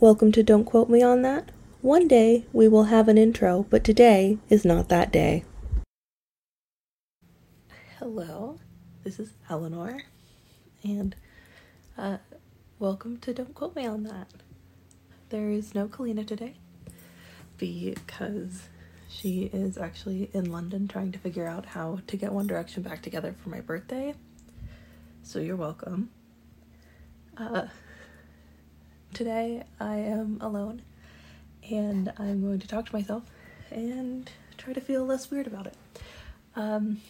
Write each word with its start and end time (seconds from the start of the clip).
Welcome 0.00 0.32
to 0.32 0.42
Don't 0.42 0.64
Quote 0.64 0.88
Me 0.88 1.02
on 1.02 1.20
That. 1.20 1.50
One 1.82 2.08
day 2.08 2.46
we 2.54 2.68
will 2.68 2.84
have 2.84 3.06
an 3.06 3.18
intro, 3.18 3.66
but 3.68 3.84
today 3.84 4.38
is 4.48 4.64
not 4.64 4.88
that 4.88 5.12
day. 5.12 5.44
Hello, 7.98 8.58
this 9.04 9.20
is 9.20 9.34
Eleanor, 9.50 10.00
and 10.82 11.14
uh, 11.98 12.16
welcome 12.78 13.18
to 13.18 13.34
Don't 13.34 13.54
Quote 13.54 13.76
Me 13.76 13.84
on 13.84 14.04
That. 14.04 14.28
There 15.28 15.50
is 15.50 15.74
no 15.74 15.86
Kalina 15.86 16.26
today 16.26 16.54
because 17.58 18.68
she 19.06 19.50
is 19.52 19.76
actually 19.76 20.30
in 20.32 20.50
London 20.50 20.88
trying 20.88 21.12
to 21.12 21.18
figure 21.18 21.46
out 21.46 21.66
how 21.66 21.98
to 22.06 22.16
get 22.16 22.32
One 22.32 22.46
Direction 22.46 22.82
back 22.82 23.02
together 23.02 23.34
for 23.42 23.50
my 23.50 23.60
birthday. 23.60 24.14
So 25.22 25.40
you're 25.40 25.56
welcome. 25.56 26.08
Uh, 27.36 27.66
today 29.12 29.64
I 29.78 29.96
am 29.96 30.38
alone 30.40 30.82
and 31.70 32.12
I'm 32.18 32.40
going 32.40 32.58
to 32.60 32.68
talk 32.68 32.86
to 32.86 32.94
myself 32.94 33.24
and 33.70 34.30
try 34.56 34.72
to 34.72 34.80
feel 34.80 35.04
less 35.04 35.30
weird 35.30 35.46
about 35.46 35.66
it. 35.66 35.76
Um, 36.56 37.00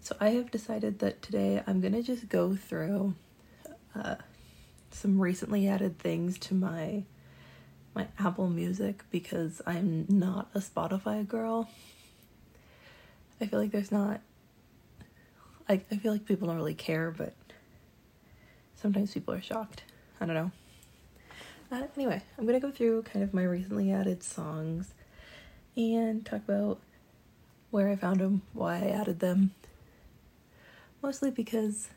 so 0.00 0.16
I 0.20 0.30
have 0.30 0.50
decided 0.50 0.98
that 0.98 1.22
today 1.22 1.62
I'm 1.66 1.80
gonna 1.80 2.02
just 2.02 2.28
go 2.28 2.56
through 2.56 3.14
uh, 3.94 4.16
some 4.90 5.20
recently 5.20 5.68
added 5.68 5.98
things 5.98 6.38
to 6.38 6.54
my 6.54 7.04
my 7.94 8.08
Apple 8.18 8.48
Music 8.48 9.04
because 9.10 9.60
I'm 9.66 10.06
not 10.08 10.48
a 10.54 10.58
Spotify 10.58 11.26
girl. 11.26 11.68
I 13.40 13.46
feel 13.46 13.60
like 13.60 13.70
there's 13.70 13.92
not 13.92 14.20
I, 15.68 15.74
I 15.90 15.96
feel 15.96 16.12
like 16.12 16.26
people 16.26 16.48
don't 16.48 16.56
really 16.56 16.74
care, 16.74 17.10
but 17.10 17.34
sometimes 18.74 19.14
people 19.14 19.34
are 19.34 19.40
shocked. 19.40 19.84
I 20.22 20.24
don't 20.24 20.34
know. 20.36 20.50
Uh, 21.72 21.86
anyway, 21.96 22.22
I'm 22.38 22.46
gonna 22.46 22.60
go 22.60 22.70
through 22.70 23.02
kind 23.02 23.24
of 23.24 23.34
my 23.34 23.42
recently 23.42 23.90
added 23.90 24.22
songs 24.22 24.94
and 25.76 26.24
talk 26.24 26.42
about 26.46 26.78
where 27.72 27.88
I 27.88 27.96
found 27.96 28.20
them, 28.20 28.42
why 28.52 28.76
I 28.76 28.90
added 28.90 29.18
them. 29.18 29.50
Mostly 31.02 31.32
because 31.32 31.88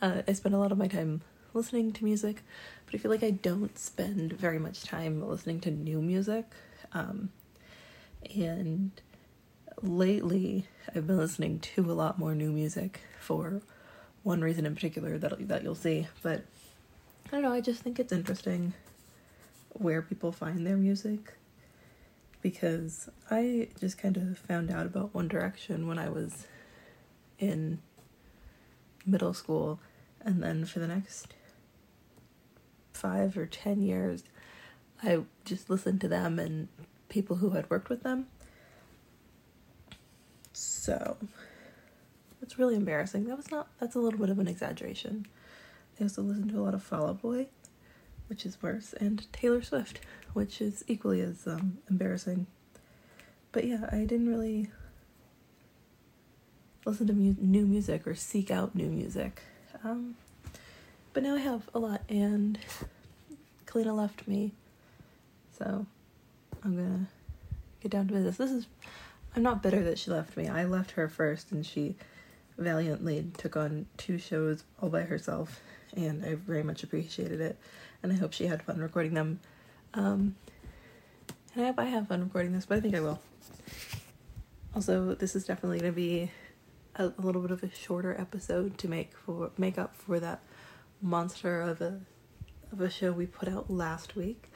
uh, 0.00 0.22
I 0.26 0.32
spend 0.32 0.54
a 0.54 0.58
lot 0.58 0.72
of 0.72 0.78
my 0.78 0.86
time 0.86 1.20
listening 1.52 1.92
to 1.92 2.04
music, 2.04 2.42
but 2.86 2.94
I 2.94 2.98
feel 2.98 3.10
like 3.10 3.22
I 3.22 3.32
don't 3.32 3.78
spend 3.78 4.32
very 4.32 4.58
much 4.58 4.84
time 4.84 5.28
listening 5.28 5.60
to 5.60 5.70
new 5.70 6.00
music. 6.00 6.46
Um, 6.94 7.28
and 8.34 8.92
lately, 9.82 10.64
I've 10.94 11.06
been 11.06 11.18
listening 11.18 11.58
to 11.60 11.90
a 11.90 11.92
lot 11.92 12.18
more 12.18 12.34
new 12.34 12.50
music 12.50 13.00
for 13.20 13.60
one 14.22 14.40
reason 14.40 14.64
in 14.64 14.74
particular 14.74 15.18
that 15.18 15.48
that 15.48 15.62
you'll 15.62 15.74
see, 15.74 16.06
but 16.22 16.44
I 17.28 17.32
don't 17.32 17.42
know, 17.42 17.52
I 17.52 17.60
just 17.60 17.82
think 17.82 17.98
it's 18.00 18.12
interesting 18.12 18.72
where 19.70 20.00
people 20.00 20.32
find 20.32 20.66
their 20.66 20.78
music 20.78 21.34
because 22.40 23.10
I 23.30 23.68
just 23.78 23.98
kind 23.98 24.16
of 24.16 24.38
found 24.38 24.70
out 24.70 24.86
about 24.86 25.14
One 25.14 25.28
Direction 25.28 25.86
when 25.86 25.98
I 25.98 26.08
was 26.08 26.46
in 27.38 27.80
middle 29.04 29.34
school, 29.34 29.78
and 30.22 30.42
then 30.42 30.64
for 30.64 30.78
the 30.78 30.88
next 30.88 31.34
five 32.94 33.36
or 33.36 33.44
ten 33.44 33.82
years, 33.82 34.24
I 35.02 35.20
just 35.44 35.68
listened 35.68 36.00
to 36.00 36.08
them 36.08 36.38
and 36.38 36.68
people 37.10 37.36
who 37.36 37.50
had 37.50 37.68
worked 37.68 37.90
with 37.90 38.02
them. 38.02 38.26
So 40.54 41.18
it's 42.40 42.58
really 42.58 42.74
embarrassing. 42.74 43.24
That 43.26 43.36
was 43.36 43.50
not, 43.50 43.68
that's 43.78 43.94
a 43.94 44.00
little 44.00 44.18
bit 44.18 44.30
of 44.30 44.38
an 44.38 44.48
exaggeration. 44.48 45.26
I 45.98 46.04
also 46.04 46.22
listened 46.22 46.50
to 46.50 46.60
a 46.60 46.62
lot 46.62 46.74
of 46.74 46.82
Fall 46.82 47.08
Out 47.08 47.20
Boy, 47.20 47.46
which 48.28 48.46
is 48.46 48.62
worse, 48.62 48.92
and 48.92 49.30
Taylor 49.32 49.62
Swift, 49.62 50.00
which 50.32 50.60
is 50.60 50.84
equally 50.86 51.20
as 51.20 51.46
um, 51.46 51.78
embarrassing. 51.90 52.46
But 53.50 53.64
yeah, 53.64 53.88
I 53.90 54.04
didn't 54.04 54.28
really 54.28 54.70
listen 56.84 57.08
to 57.08 57.12
mu- 57.12 57.34
new 57.40 57.66
music 57.66 58.06
or 58.06 58.14
seek 58.14 58.50
out 58.50 58.76
new 58.76 58.86
music. 58.86 59.42
Um, 59.82 60.14
but 61.12 61.24
now 61.24 61.34
I 61.34 61.40
have 61.40 61.68
a 61.74 61.80
lot, 61.80 62.02
and 62.08 62.58
Kalina 63.66 63.96
left 63.96 64.28
me, 64.28 64.52
so 65.58 65.84
I'm 66.62 66.76
gonna 66.76 67.08
get 67.80 67.90
down 67.90 68.06
to 68.06 68.14
business. 68.14 68.36
This 68.36 68.52
is, 68.52 68.66
I'm 69.34 69.42
not 69.42 69.64
bitter 69.64 69.82
that 69.82 69.98
she 69.98 70.12
left 70.12 70.36
me. 70.36 70.46
I 70.46 70.64
left 70.64 70.92
her 70.92 71.08
first, 71.08 71.50
and 71.50 71.66
she 71.66 71.96
valiantly 72.56 73.26
took 73.36 73.56
on 73.56 73.86
two 73.96 74.18
shows 74.18 74.62
all 74.80 74.90
by 74.90 75.02
herself 75.02 75.60
and 75.96 76.24
I 76.24 76.34
very 76.34 76.62
much 76.62 76.82
appreciated 76.82 77.40
it. 77.40 77.58
And 78.02 78.12
I 78.12 78.16
hope 78.16 78.32
she 78.32 78.46
had 78.46 78.62
fun 78.62 78.78
recording 78.78 79.14
them. 79.14 79.40
Um, 79.94 80.36
and 81.54 81.64
I 81.64 81.66
hope 81.68 81.78
I 81.78 81.84
have 81.86 82.08
fun 82.08 82.22
recording 82.22 82.52
this, 82.52 82.66
but 82.66 82.78
I 82.78 82.80
think 82.80 82.94
I 82.94 83.00
will. 83.00 83.20
Also, 84.74 85.14
this 85.14 85.34
is 85.34 85.44
definitely 85.44 85.80
going 85.80 85.92
to 85.92 85.96
be 85.96 86.30
a, 86.96 87.06
a, 87.06 87.20
little 87.20 87.42
bit 87.42 87.50
of 87.50 87.62
a 87.62 87.74
shorter 87.74 88.14
episode 88.18 88.78
to 88.78 88.88
make 88.88 89.16
for 89.16 89.50
make 89.56 89.78
up 89.78 89.96
for 89.96 90.20
that 90.20 90.40
monster 91.00 91.60
of 91.60 91.80
a 91.80 92.00
of 92.70 92.80
a 92.80 92.90
show 92.90 93.12
we 93.12 93.26
put 93.26 93.48
out 93.48 93.70
last 93.70 94.14
week, 94.14 94.52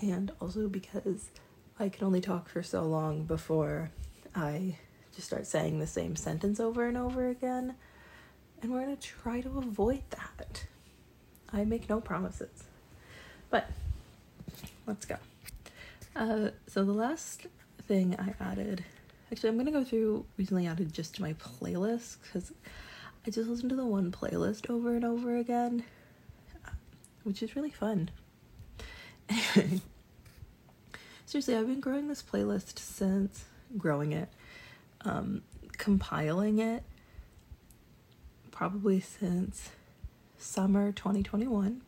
and 0.00 0.32
also 0.40 0.66
because 0.66 1.30
I 1.78 1.88
can 1.88 2.06
only 2.06 2.20
talk 2.20 2.48
for 2.48 2.62
so 2.62 2.82
long 2.84 3.24
before 3.24 3.90
I 4.34 4.76
just 5.14 5.26
start 5.26 5.46
saying 5.46 5.78
the 5.78 5.86
same 5.86 6.16
sentence 6.16 6.58
over 6.58 6.86
and 6.86 6.96
over 6.96 7.28
again. 7.28 7.74
And 8.62 8.72
we're 8.72 8.86
to 8.86 8.96
try 8.96 9.40
to 9.40 9.58
avoid 9.58 10.02
that. 10.10 10.66
I 11.52 11.64
make 11.64 11.88
no 11.88 12.00
promises. 12.00 12.64
But 13.50 13.68
let's 14.86 15.04
go. 15.04 15.16
Uh, 16.14 16.50
so 16.66 16.84
the 16.84 16.92
last 16.92 17.46
thing 17.86 18.16
I 18.18 18.34
added, 18.42 18.84
actually, 19.30 19.50
I'm 19.50 19.56
gonna 19.58 19.70
go 19.70 19.84
through 19.84 20.24
recently 20.36 20.66
added 20.66 20.92
just 20.92 21.16
to 21.16 21.22
my 21.22 21.34
playlist 21.34 22.16
because 22.22 22.52
I 23.26 23.30
just 23.30 23.48
listened 23.48 23.70
to 23.70 23.76
the 23.76 23.84
one 23.84 24.10
playlist 24.12 24.70
over 24.70 24.94
and 24.94 25.04
over 25.04 25.36
again, 25.36 25.84
which 27.24 27.42
is 27.42 27.56
really 27.56 27.70
fun. 27.70 28.10
Seriously, 31.26 31.54
I've 31.56 31.66
been 31.68 31.80
growing 31.80 32.08
this 32.08 32.22
playlist 32.22 32.78
since 32.78 33.44
growing 33.78 34.12
it, 34.12 34.28
um, 35.02 35.42
compiling 35.78 36.58
it 36.58 36.82
probably 38.50 39.00
since 39.00 39.70
summer 40.40 40.90
2021 40.90 41.82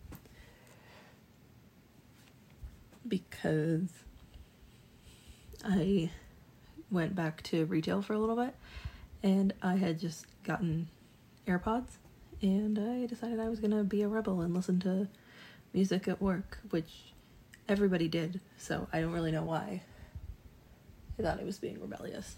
because 3.09 3.89
I 5.65 6.11
went 6.91 7.15
back 7.15 7.43
to 7.45 7.65
retail 7.65 8.03
for 8.03 8.13
a 8.13 8.19
little 8.19 8.37
bit 8.37 8.55
and 9.23 9.55
I 9.63 9.77
had 9.77 9.99
just 9.99 10.27
gotten 10.45 10.89
AirPods 11.47 11.97
and 12.43 12.79
I 12.79 13.07
decided 13.07 13.41
I 13.41 13.49
was 13.49 13.59
to 13.71 13.85
be 13.85 14.03
a 14.03 14.09
rebel 14.09 14.43
and 14.43 14.55
listen 14.55 14.81
to 14.81 15.09
music 15.73 16.07
at 16.07 16.21
work, 16.21 16.59
which 16.71 17.13
everybody 17.69 18.09
did, 18.09 18.41
so 18.59 18.89
I 18.93 19.01
don't 19.01 19.13
really 19.13 19.33
know 19.33 19.45
why. 19.45 19.83
I 21.19 21.23
thought 21.23 21.41
I 21.41 21.45
was 21.45 21.59
being 21.59 21.81
rebellious. 21.81 22.37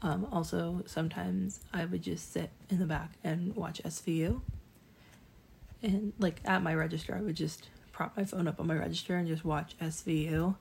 Um, 0.00 0.28
also, 0.30 0.82
sometimes 0.86 1.60
I 1.72 1.84
would 1.84 2.02
just 2.02 2.32
sit 2.32 2.50
in 2.70 2.78
the 2.78 2.86
back 2.86 3.12
and 3.24 3.54
watch 3.56 3.82
SVU. 3.84 4.40
And, 5.82 6.12
like, 6.18 6.40
at 6.44 6.62
my 6.62 6.74
register, 6.74 7.16
I 7.16 7.20
would 7.20 7.34
just 7.34 7.68
prop 7.92 8.16
my 8.16 8.24
phone 8.24 8.46
up 8.46 8.60
on 8.60 8.66
my 8.66 8.76
register 8.76 9.16
and 9.16 9.26
just 9.26 9.44
watch 9.44 9.76
SVU, 9.80 10.54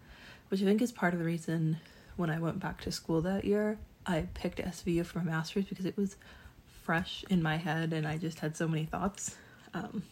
which 0.49 0.61
I 0.61 0.65
think 0.65 0.81
is 0.81 0.91
part 0.91 1.13
of 1.13 1.19
the 1.19 1.25
reason 1.25 1.77
when 2.15 2.29
I 2.31 2.39
went 2.39 2.59
back 2.59 2.81
to 2.81 2.91
school 2.91 3.21
that 3.21 3.45
year, 3.45 3.77
I 4.05 4.27
picked 4.33 4.57
SVU 4.57 5.05
for 5.05 5.19
my 5.19 5.25
master's 5.25 5.65
because 5.65 5.85
it 5.85 5.95
was 5.95 6.17
fresh 6.83 7.23
in 7.29 7.43
my 7.43 7.57
head 7.57 7.93
and 7.93 8.07
I 8.07 8.17
just 8.17 8.39
had 8.39 8.57
so 8.57 8.67
many 8.67 8.85
thoughts. 8.85 9.35
Um, 9.73 10.03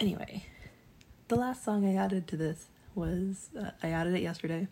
anyway, 0.00 0.46
the 1.28 1.36
last 1.36 1.64
song 1.64 1.86
I 1.86 1.94
added 1.94 2.26
to 2.28 2.36
this 2.36 2.66
was 2.94 3.50
uh, 3.60 3.72
I 3.82 3.90
added 3.90 4.14
it 4.14 4.22
yesterday 4.22 4.68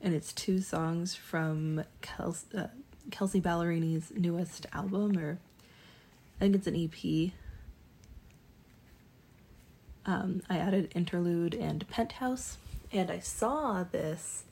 and 0.00 0.14
it's 0.14 0.32
two 0.32 0.60
songs 0.60 1.14
from 1.14 1.84
Kelsea, 2.00 2.46
uh, 2.56 2.66
Kelsea 3.10 3.40
Ballerini's 3.40 4.12
newest 4.14 4.66
album, 4.72 5.18
or 5.18 5.38
I 6.36 6.40
think 6.40 6.54
it's 6.54 6.66
an 6.66 6.76
EP. 6.76 7.32
Um, 10.06 10.42
I 10.48 10.58
added 10.58 10.92
Interlude 10.94 11.54
and 11.54 11.86
Penthouse, 11.88 12.58
and 12.92 13.10
I 13.10 13.18
saw 13.18 13.84
this. 13.84 14.44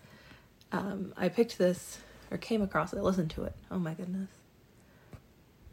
Um, 0.72 1.14
I 1.16 1.28
picked 1.28 1.58
this 1.58 1.98
or 2.30 2.38
came 2.38 2.60
across 2.60 2.92
it, 2.92 3.02
listened 3.02 3.30
to 3.30 3.44
it. 3.44 3.54
Oh 3.70 3.78
my 3.78 3.94
goodness. 3.94 4.28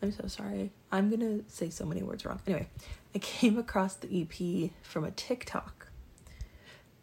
I'm 0.02 0.12
so 0.12 0.28
sorry. 0.28 0.72
I'm 0.92 1.10
gonna 1.10 1.40
say 1.48 1.70
so 1.70 1.86
many 1.86 2.04
words 2.04 2.26
wrong. 2.26 2.40
Anyway, 2.46 2.68
I 3.16 3.20
came 3.20 3.58
across 3.58 3.96
the 3.96 4.22
EP 4.22 4.72
from 4.84 5.06
a 5.06 5.12
TikTok, 5.12 5.88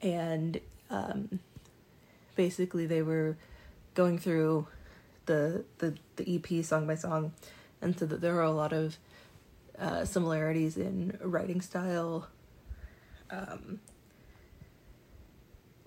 and 0.03 0.61
um, 0.91 1.41
basically 2.37 2.87
they 2.87 3.03
were 3.03 3.37
going 3.95 4.19
through 4.19 4.67
the 5.27 5.65
the 5.79 5.97
the 6.17 6.37
EP 6.37 6.65
song 6.65 6.87
by 6.87 6.95
song, 6.95 7.33
and 7.81 7.99
so 7.99 8.07
that 8.07 8.21
there 8.21 8.35
were 8.35 8.43
a 8.43 8.51
lot 8.51 8.73
of 8.73 8.97
uh, 9.79 10.05
similarities 10.05 10.77
in 10.77 11.19
writing 11.23 11.61
style. 11.61 12.29
Um, 13.31 13.81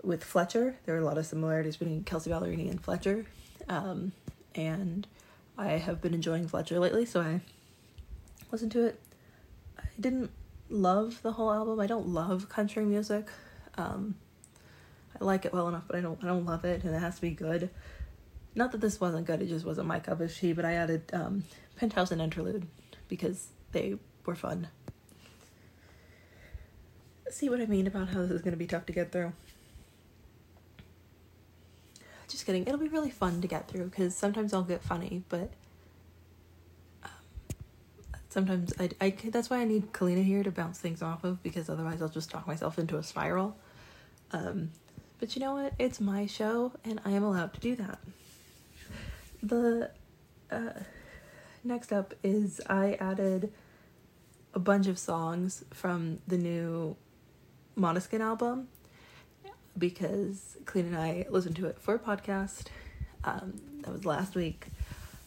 with 0.02 0.22
Fletcher, 0.22 0.76
there 0.84 0.94
are 0.94 0.98
a 0.98 1.04
lot 1.04 1.18
of 1.18 1.26
similarities 1.26 1.76
between 1.76 2.04
Kelsea 2.04 2.30
Ballerini 2.30 2.70
and 2.70 2.80
Fletcher. 2.80 3.24
Um, 3.68 4.12
and 4.54 5.06
I 5.56 5.72
have 5.72 6.00
been 6.00 6.14
enjoying 6.14 6.46
Fletcher 6.46 6.78
lately, 6.78 7.06
so 7.06 7.20
I 7.20 7.40
listened 8.52 8.72
to 8.72 8.84
it. 8.84 9.00
I 9.78 9.84
didn't 9.98 10.30
love 10.68 11.22
the 11.22 11.32
whole 11.32 11.52
album. 11.52 11.80
I 11.80 11.86
don't 11.86 12.08
love 12.08 12.48
country 12.48 12.84
music. 12.84 13.28
Um, 13.76 14.16
I 15.20 15.24
like 15.24 15.44
it 15.44 15.52
well 15.52 15.68
enough, 15.68 15.84
but 15.86 15.96
I 15.96 16.00
don't 16.00 16.22
I 16.22 16.26
don't 16.26 16.44
love 16.44 16.64
it, 16.64 16.84
and 16.84 16.94
it 16.94 16.98
has 16.98 17.16
to 17.16 17.20
be 17.20 17.30
good. 17.30 17.70
Not 18.54 18.72
that 18.72 18.80
this 18.80 19.00
wasn't 19.00 19.26
good; 19.26 19.42
it 19.42 19.48
just 19.48 19.64
wasn't 19.64 19.86
my 19.86 20.00
cup 20.00 20.20
of 20.20 20.34
tea. 20.34 20.52
But 20.52 20.64
I 20.64 20.72
added 20.72 21.02
um, 21.12 21.44
Penthouse 21.76 22.10
and 22.10 22.20
Interlude 22.20 22.66
because 23.08 23.48
they 23.72 23.96
were 24.24 24.34
fun. 24.34 24.68
See 27.30 27.48
what 27.48 27.60
I 27.60 27.66
mean 27.66 27.86
about 27.86 28.08
how 28.08 28.22
this 28.22 28.30
is 28.30 28.42
going 28.42 28.52
to 28.52 28.58
be 28.58 28.66
tough 28.66 28.86
to 28.86 28.92
get 28.92 29.10
through. 29.12 29.32
Just 32.28 32.46
kidding. 32.46 32.62
It'll 32.66 32.78
be 32.78 32.88
really 32.88 33.10
fun 33.10 33.40
to 33.42 33.48
get 33.48 33.68
through 33.68 33.86
because 33.86 34.16
sometimes 34.16 34.52
I'll 34.52 34.62
get 34.62 34.82
funny, 34.82 35.22
but 35.28 35.50
um, 37.02 37.10
sometimes 38.28 38.72
I, 38.78 38.90
I 39.00 39.10
that's 39.26 39.50
why 39.50 39.58
I 39.58 39.64
need 39.64 39.92
Kalina 39.92 40.24
here 40.24 40.42
to 40.42 40.50
bounce 40.50 40.78
things 40.78 41.02
off 41.02 41.22
of 41.24 41.42
because 41.42 41.68
otherwise 41.68 42.02
I'll 42.02 42.08
just 42.08 42.30
talk 42.30 42.46
myself 42.46 42.78
into 42.78 42.96
a 42.96 43.02
spiral. 43.02 43.56
Um, 44.32 44.70
but 45.18 45.34
you 45.34 45.40
know 45.40 45.54
what? 45.54 45.74
It's 45.78 46.00
my 46.00 46.26
show 46.26 46.72
and 46.84 47.00
I 47.04 47.10
am 47.12 47.22
allowed 47.22 47.54
to 47.54 47.60
do 47.60 47.76
that. 47.76 47.98
The 49.42 49.90
uh, 50.50 50.70
next 51.62 51.92
up 51.92 52.14
is 52.22 52.60
I 52.68 52.94
added 52.94 53.52
a 54.54 54.58
bunch 54.58 54.86
of 54.86 54.98
songs 54.98 55.64
from 55.72 56.20
the 56.26 56.38
new 56.38 56.96
Måneskin 57.76 58.20
album 58.20 58.68
because 59.76 60.56
Kalina 60.64 60.86
and 60.86 60.96
I 60.96 61.26
listened 61.28 61.56
to 61.56 61.66
it 61.66 61.78
for 61.80 61.94
a 61.94 61.98
podcast. 61.98 62.66
Um, 63.24 63.60
that 63.80 63.92
was 63.92 64.04
last 64.04 64.34
week. 64.34 64.68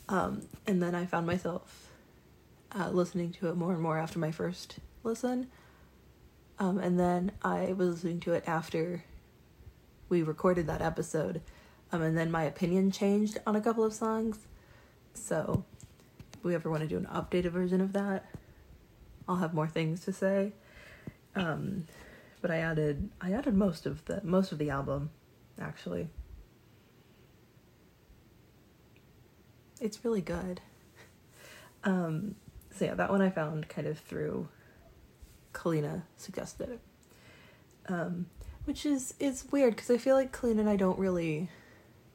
Um, 0.09 0.43
and 0.65 0.81
then 0.81 0.95
I 0.95 1.05
found 1.05 1.27
myself 1.27 1.89
uh, 2.77 2.89
listening 2.89 3.31
to 3.33 3.49
it 3.49 3.55
more 3.55 3.73
and 3.73 3.81
more 3.81 3.97
after 3.97 4.19
my 4.19 4.31
first 4.31 4.77
listen. 5.03 5.47
Um, 6.59 6.79
and 6.79 6.99
then 6.99 7.31
I 7.43 7.73
was 7.73 7.89
listening 7.89 8.19
to 8.21 8.33
it 8.33 8.43
after 8.47 9.03
we 10.09 10.23
recorded 10.23 10.67
that 10.67 10.81
episode. 10.81 11.41
Um, 11.91 12.01
and 12.01 12.17
then 12.17 12.31
my 12.31 12.43
opinion 12.43 12.91
changed 12.91 13.39
on 13.47 13.55
a 13.55 13.61
couple 13.61 13.83
of 13.83 13.93
songs. 13.93 14.39
So, 15.13 15.63
if 16.33 16.43
we 16.43 16.53
ever 16.53 16.69
want 16.69 16.81
to 16.83 16.87
do 16.87 16.97
an 16.97 17.05
updated 17.05 17.51
version 17.51 17.81
of 17.81 17.93
that, 17.93 18.25
I'll 19.27 19.37
have 19.37 19.53
more 19.53 19.67
things 19.67 20.01
to 20.01 20.13
say. 20.13 20.53
Um, 21.35 21.85
but 22.41 22.51
I 22.51 22.57
added 22.57 23.09
I 23.19 23.33
added 23.33 23.55
most 23.55 23.85
of 23.85 24.05
the 24.05 24.21
most 24.23 24.51
of 24.51 24.57
the 24.57 24.69
album, 24.69 25.09
actually. 25.59 26.09
It's 29.79 30.03
really 30.03 30.21
good. 30.21 30.61
Um, 31.83 32.35
so 32.71 32.85
yeah, 32.85 32.95
that 32.95 33.09
one 33.09 33.21
I 33.21 33.29
found 33.29 33.69
kind 33.69 33.87
of 33.87 33.99
through 33.99 34.47
Kalina 35.53 36.03
suggested 36.17 36.69
it. 36.69 36.79
Um, 37.87 38.27
which 38.67 38.85
is 38.85 39.13
is 39.19 39.45
weird 39.51 39.75
because 39.75 39.89
I 39.89 39.97
feel 39.97 40.15
like 40.15 40.35
Kalina 40.35 40.59
and 40.59 40.69
I 40.69 40.75
don't 40.75 40.99
really 40.99 41.49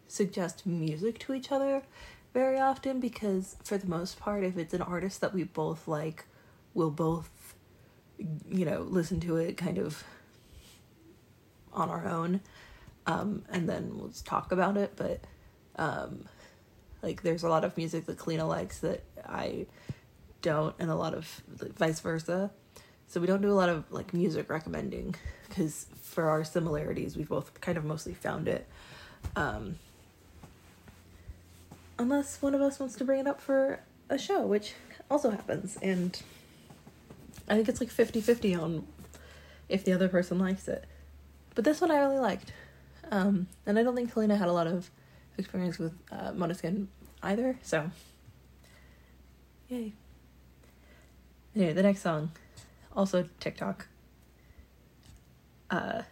suggest 0.06 0.66
music 0.66 1.18
to 1.20 1.34
each 1.34 1.50
other 1.50 1.82
very 2.34 2.58
often 2.58 3.00
because 3.00 3.56
for 3.64 3.78
the 3.78 3.86
most 3.86 4.20
part 4.20 4.44
if 4.44 4.58
it's 4.58 4.74
an 4.74 4.82
artist 4.82 5.20
that 5.22 5.32
we 5.32 5.44
both 5.44 5.88
like 5.88 6.26
we'll 6.74 6.90
both 6.90 7.54
you 8.18 8.64
know 8.64 8.82
listen 8.82 9.20
to 9.20 9.36
it 9.36 9.56
kind 9.56 9.78
of 9.78 10.04
on 11.72 11.88
our 11.88 12.06
own 12.06 12.40
um, 13.06 13.44
and 13.50 13.68
then 13.68 13.96
we'll 13.96 14.08
just 14.08 14.26
talk 14.26 14.52
about 14.52 14.76
it. 14.76 14.92
But 14.96 15.20
um, 15.76 16.24
like 17.02 17.22
there's 17.22 17.42
a 17.42 17.48
lot 17.48 17.64
of 17.64 17.76
music 17.76 18.06
that 18.06 18.18
Kalina 18.18 18.46
likes 18.46 18.78
that 18.80 19.02
I 19.26 19.66
don't 20.40 20.74
and 20.78 20.90
a 20.90 20.94
lot 20.94 21.14
of 21.14 21.42
vice 21.48 22.00
versa 22.00 22.50
so 23.08 23.20
we 23.20 23.26
don't 23.26 23.42
do 23.42 23.50
a 23.50 23.54
lot 23.54 23.68
of 23.68 23.90
like 23.90 24.14
music 24.14 24.48
recommending 24.48 25.14
because 25.48 25.86
for 26.02 26.28
our 26.28 26.44
similarities 26.44 27.16
we've 27.16 27.28
both 27.28 27.60
kind 27.60 27.76
of 27.76 27.84
mostly 27.84 28.14
found 28.14 28.48
it. 28.48 28.66
Um, 29.36 29.76
unless 31.98 32.40
one 32.42 32.54
of 32.54 32.60
us 32.60 32.80
wants 32.80 32.96
to 32.96 33.04
bring 33.04 33.20
it 33.20 33.26
up 33.26 33.40
for 33.40 33.80
a 34.08 34.18
show 34.18 34.44
which 34.46 34.74
also 35.10 35.30
happens 35.30 35.78
and 35.80 36.22
i 37.48 37.54
think 37.54 37.68
it's 37.68 37.80
like 37.80 37.90
50-50 37.90 38.60
on 38.60 38.86
if 39.68 39.84
the 39.84 39.92
other 39.92 40.08
person 40.08 40.38
likes 40.38 40.68
it. 40.68 40.84
But 41.54 41.64
this 41.64 41.80
one 41.80 41.90
i 41.90 41.98
really 41.98 42.18
liked. 42.18 42.52
Um, 43.10 43.46
and 43.66 43.78
i 43.78 43.82
don't 43.82 43.94
think 43.94 44.12
kalina 44.12 44.38
had 44.38 44.48
a 44.48 44.52
lot 44.52 44.66
of 44.66 44.90
experience 45.38 45.78
with 45.78 45.92
uh, 46.10 46.32
Måneskin 46.32 46.86
either 47.22 47.58
so. 47.62 47.90
Yay. 49.68 49.92
Anyway 51.54 51.72
the 51.72 51.82
next 51.82 52.02
song 52.02 52.30
also 52.96 53.28
tiktok 53.40 53.88
uh, 55.70 56.02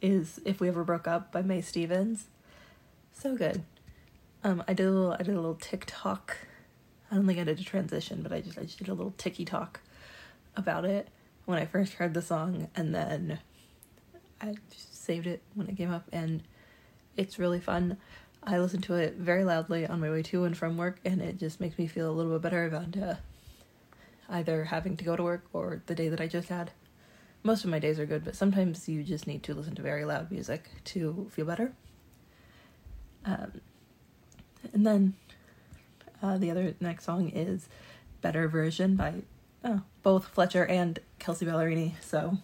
is 0.00 0.40
if 0.44 0.60
we 0.60 0.68
ever 0.68 0.84
broke 0.84 1.08
up 1.08 1.32
by 1.32 1.42
Mae 1.42 1.60
Stephens 1.60 2.26
so 3.12 3.36
good 3.36 3.62
um, 4.46 4.62
I 4.68 4.74
did 4.74 4.86
a 4.86 4.90
little, 4.90 5.12
I 5.12 5.24
did 5.24 5.34
a 5.34 5.40
little 5.40 5.56
TikTok. 5.56 6.36
I 7.10 7.16
don't 7.16 7.26
think 7.26 7.40
I 7.40 7.44
did 7.44 7.58
a 7.58 7.64
transition, 7.64 8.22
but 8.22 8.32
I 8.32 8.40
just, 8.40 8.56
I 8.56 8.62
just 8.62 8.78
did 8.78 8.88
a 8.88 8.94
little 8.94 9.14
ticky 9.18 9.44
talk 9.44 9.80
about 10.56 10.84
it 10.84 11.08
when 11.46 11.58
I 11.58 11.66
first 11.66 11.94
heard 11.94 12.14
the 12.14 12.22
song, 12.22 12.68
and 12.76 12.94
then 12.94 13.40
I 14.40 14.54
saved 14.70 15.26
it 15.26 15.42
when 15.54 15.68
it 15.68 15.76
came 15.76 15.92
up, 15.92 16.04
and 16.12 16.44
it's 17.16 17.40
really 17.40 17.58
fun. 17.58 17.96
I 18.44 18.58
listen 18.58 18.80
to 18.82 18.94
it 18.94 19.14
very 19.14 19.42
loudly 19.42 19.84
on 19.84 19.98
my 19.98 20.10
way 20.10 20.22
to 20.22 20.44
and 20.44 20.56
from 20.56 20.76
work, 20.76 21.00
and 21.04 21.20
it 21.20 21.38
just 21.38 21.60
makes 21.60 21.76
me 21.76 21.88
feel 21.88 22.08
a 22.08 22.14
little 22.14 22.30
bit 22.32 22.42
better 22.42 22.66
about 22.66 22.96
uh, 22.96 23.14
either 24.28 24.64
having 24.64 24.96
to 24.96 25.04
go 25.04 25.16
to 25.16 25.22
work 25.22 25.44
or 25.52 25.82
the 25.86 25.94
day 25.94 26.08
that 26.08 26.20
I 26.20 26.26
just 26.26 26.48
had. 26.48 26.72
Most 27.42 27.64
of 27.64 27.70
my 27.70 27.78
days 27.78 28.00
are 28.00 28.06
good, 28.06 28.24
but 28.24 28.34
sometimes 28.34 28.88
you 28.88 29.04
just 29.04 29.26
need 29.26 29.42
to 29.44 29.54
listen 29.54 29.74
to 29.76 29.82
very 29.82 30.04
loud 30.04 30.30
music 30.30 30.68
to 30.84 31.28
feel 31.30 31.46
better. 31.46 31.72
Um, 33.24 33.60
and 34.72 34.86
then 34.86 35.14
uh, 36.22 36.38
the 36.38 36.50
other 36.50 36.74
next 36.80 37.04
song 37.04 37.28
is 37.28 37.68
Better 38.20 38.48
Version 38.48 38.96
by 38.96 39.14
oh, 39.64 39.82
both 40.02 40.26
Fletcher 40.26 40.64
and 40.64 40.98
Kelsea 41.18 41.46
Ballerini. 41.46 41.92
So 42.00 42.38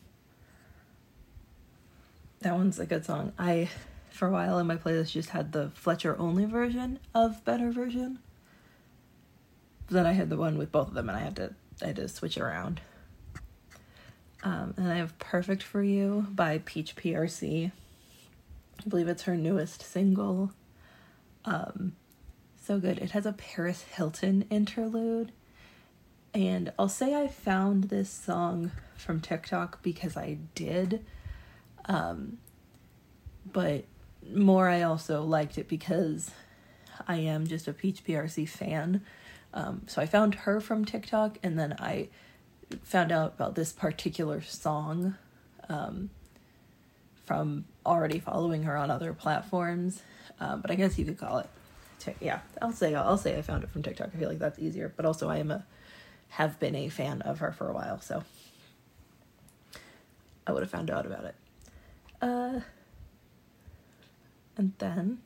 that 2.40 2.54
one's 2.54 2.78
a 2.78 2.86
good 2.86 3.04
song. 3.04 3.32
I, 3.38 3.70
for 4.10 4.28
a 4.28 4.30
while 4.30 4.58
in 4.58 4.66
my 4.66 4.76
playlist, 4.76 5.12
just 5.12 5.30
had 5.30 5.52
the 5.52 5.70
Fletcher 5.74 6.16
only 6.18 6.44
version 6.44 6.98
of 7.14 7.44
Better 7.44 7.70
Version. 7.70 8.18
Then 9.88 10.06
I 10.06 10.12
had 10.12 10.30
the 10.30 10.36
one 10.36 10.58
with 10.58 10.72
both 10.72 10.88
of 10.88 10.94
them, 10.94 11.08
and 11.08 11.18
I 11.18 11.22
had 11.22 11.36
to 11.36 11.54
I 11.80 11.92
just 11.92 12.16
switch 12.16 12.38
around. 12.38 12.80
Um, 14.42 14.74
and 14.76 14.88
I 14.90 14.96
have 14.96 15.18
Perfect 15.18 15.62
for 15.62 15.82
You 15.82 16.26
by 16.30 16.58
Peach 16.64 16.96
PRC. 16.96 17.70
I 18.80 18.88
believe 18.88 19.08
it's 19.08 19.22
her 19.22 19.36
newest 19.36 19.82
single. 19.82 20.52
Um, 21.44 21.94
so 22.60 22.78
good. 22.78 22.98
It 22.98 23.12
has 23.12 23.26
a 23.26 23.32
Paris 23.32 23.82
Hilton 23.82 24.44
interlude. 24.50 25.32
And 26.34 26.72
I'll 26.78 26.88
say 26.88 27.14
I 27.14 27.28
found 27.28 27.84
this 27.84 28.10
song 28.10 28.72
from 28.96 29.20
TikTok 29.20 29.82
because 29.82 30.16
I 30.16 30.38
did. 30.54 31.04
Um, 31.84 32.38
but 33.52 33.84
more, 34.32 34.68
I 34.68 34.82
also 34.82 35.22
liked 35.22 35.58
it 35.58 35.68
because 35.68 36.30
I 37.06 37.16
am 37.16 37.46
just 37.46 37.68
a 37.68 37.72
Peach 37.72 38.04
PRC 38.04 38.48
fan. 38.48 39.02
Um, 39.54 39.82
so 39.86 40.00
I 40.00 40.06
found 40.06 40.34
her 40.34 40.60
from 40.60 40.84
TikTok 40.84 41.38
and 41.42 41.58
then 41.58 41.74
I 41.78 42.08
found 42.82 43.12
out 43.12 43.34
about 43.34 43.54
this 43.54 43.72
particular 43.72 44.40
song 44.40 45.16
um, 45.68 46.10
from 47.24 47.66
already 47.84 48.18
following 48.18 48.62
her 48.62 48.76
on 48.76 48.90
other 48.90 49.12
platforms. 49.12 50.02
Um, 50.40 50.60
but 50.60 50.70
I 50.70 50.74
guess 50.74 50.98
you 50.98 51.04
could 51.04 51.18
call 51.18 51.38
it 51.38 51.48
yeah, 52.20 52.40
I'll 52.60 52.72
say 52.72 52.94
I'll 52.94 53.18
say 53.18 53.38
I 53.38 53.42
found 53.42 53.64
it 53.64 53.70
from 53.70 53.82
TikTok. 53.82 54.10
I 54.14 54.18
feel 54.18 54.28
like 54.28 54.38
that's 54.38 54.58
easier, 54.58 54.92
but 54.96 55.06
also 55.06 55.28
I 55.28 55.38
am 55.38 55.50
a 55.50 55.64
have 56.30 56.58
been 56.58 56.74
a 56.74 56.88
fan 56.88 57.20
of 57.22 57.40
her 57.40 57.52
for 57.52 57.68
a 57.68 57.72
while, 57.72 58.00
so 58.00 58.24
I 60.46 60.52
would 60.52 60.62
have 60.62 60.70
found 60.70 60.90
out 60.90 61.06
about 61.06 61.24
it. 61.24 61.34
Uh, 62.20 62.60
and 64.56 64.72
then 64.78 65.18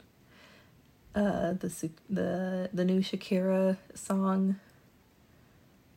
uh, 1.16 1.54
the 1.54 1.90
the 2.10 2.68
the 2.72 2.84
new 2.84 3.00
Shakira 3.00 3.78
song, 3.94 4.56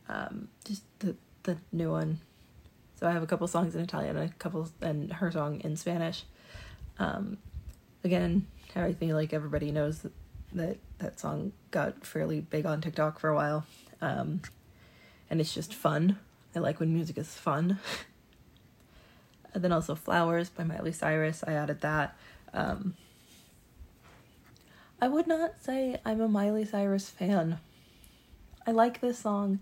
um, 0.07 0.47
just 0.63 0.83
the 0.99 1.15
the 1.43 1.57
new 1.73 1.91
one. 1.91 2.19
So 2.95 3.07
I 3.07 3.11
have 3.11 3.21
a 3.21 3.27
couple 3.27 3.45
songs 3.47 3.75
in 3.75 3.81
Italian 3.81 4.17
a 4.17 4.29
couple 4.39 4.69
and 4.81 5.11
her 5.13 5.29
song 5.29 5.59
in 5.61 5.75
Spanish. 5.75 6.23
Um, 6.97 7.37
again, 8.03 8.47
I 8.75 8.93
think 8.93 9.11
like 9.11 9.33
everybody 9.33 9.71
knows 9.71 10.05
that 10.53 10.77
that 10.99 11.19
song 11.19 11.51
got 11.71 12.05
fairly 12.05 12.39
big 12.39 12.65
on 12.65 12.81
TikTok 12.81 13.19
for 13.19 13.29
a 13.29 13.35
while. 13.35 13.65
Um, 14.01 14.41
and 15.29 15.41
it's 15.41 15.53
just 15.53 15.73
fun. 15.73 16.17
I 16.55 16.59
like 16.59 16.79
when 16.79 16.93
music 16.93 17.17
is 17.17 17.35
fun. 17.35 17.79
and 19.53 19.63
then 19.63 19.71
also 19.71 19.95
Flowers 19.95 20.49
by 20.49 20.63
Miley 20.63 20.91
Cyrus, 20.91 21.43
I 21.45 21.53
added 21.53 21.81
that. 21.81 22.17
Um, 22.53 22.95
I 25.01 25.07
would 25.07 25.27
not 25.27 25.61
say 25.61 25.99
I'm 26.05 26.19
a 26.19 26.27
Miley 26.27 26.65
Cyrus 26.65 27.09
fan. 27.09 27.59
I 28.67 28.71
like 28.71 28.99
this 28.99 29.19
song. 29.19 29.59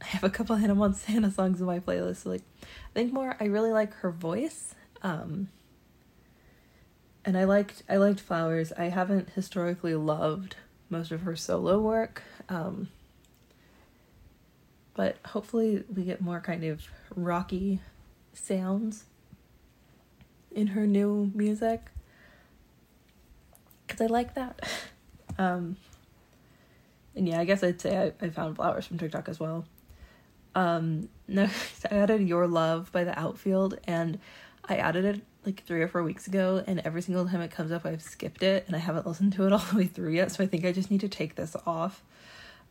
I 0.00 0.06
have 0.06 0.24
a 0.24 0.30
couple 0.30 0.56
Hannah 0.56 0.74
Montana 0.74 1.30
songs 1.30 1.60
in 1.60 1.66
my 1.66 1.78
playlist. 1.78 2.24
Like, 2.24 2.42
I 2.62 2.94
think 2.94 3.12
more. 3.12 3.36
I 3.38 3.44
really 3.44 3.70
like 3.70 3.92
her 3.96 4.10
voice. 4.10 4.74
Um, 5.02 5.48
and 7.24 7.36
I 7.36 7.44
liked 7.44 7.82
I 7.88 7.96
liked 7.96 8.20
Flowers. 8.20 8.72
I 8.72 8.84
haven't 8.84 9.30
historically 9.30 9.94
loved 9.94 10.56
most 10.88 11.12
of 11.12 11.20
her 11.20 11.36
solo 11.36 11.78
work. 11.78 12.22
Um, 12.48 12.88
but 14.94 15.18
hopefully 15.26 15.84
we 15.94 16.04
get 16.04 16.20
more 16.20 16.40
kind 16.40 16.64
of 16.64 16.82
rocky 17.14 17.80
sounds 18.32 19.04
in 20.50 20.68
her 20.68 20.86
new 20.86 21.30
music 21.34 21.91
because 23.92 24.10
I 24.10 24.12
like 24.12 24.34
that. 24.34 24.60
Um, 25.38 25.76
and 27.14 27.28
yeah, 27.28 27.40
I 27.40 27.44
guess 27.44 27.62
I'd 27.62 27.80
say 27.80 28.12
I, 28.20 28.26
I 28.26 28.30
found 28.30 28.56
flowers 28.56 28.86
from 28.86 28.98
TikTok 28.98 29.28
as 29.28 29.38
well. 29.38 29.64
Um, 30.54 31.08
next, 31.28 31.86
I 31.90 31.96
added 31.96 32.26
Your 32.26 32.46
Love 32.46 32.90
by 32.92 33.04
the 33.04 33.18
Outfield, 33.18 33.78
and 33.84 34.18
I 34.64 34.76
added 34.76 35.04
it 35.04 35.22
like 35.44 35.64
three 35.64 35.82
or 35.82 35.88
four 35.88 36.02
weeks 36.02 36.26
ago, 36.26 36.62
and 36.66 36.80
every 36.80 37.02
single 37.02 37.26
time 37.26 37.40
it 37.40 37.50
comes 37.50 37.72
up, 37.72 37.84
I've 37.84 38.02
skipped 38.02 38.42
it, 38.42 38.64
and 38.66 38.76
I 38.76 38.78
haven't 38.78 39.06
listened 39.06 39.32
to 39.34 39.46
it 39.46 39.52
all 39.54 39.58
the 39.58 39.76
way 39.76 39.86
through 39.86 40.12
yet, 40.12 40.32
so 40.32 40.42
I 40.42 40.46
think 40.46 40.64
I 40.64 40.72
just 40.72 40.90
need 40.90 41.00
to 41.00 41.08
take 41.08 41.34
this 41.34 41.56
off. 41.66 42.02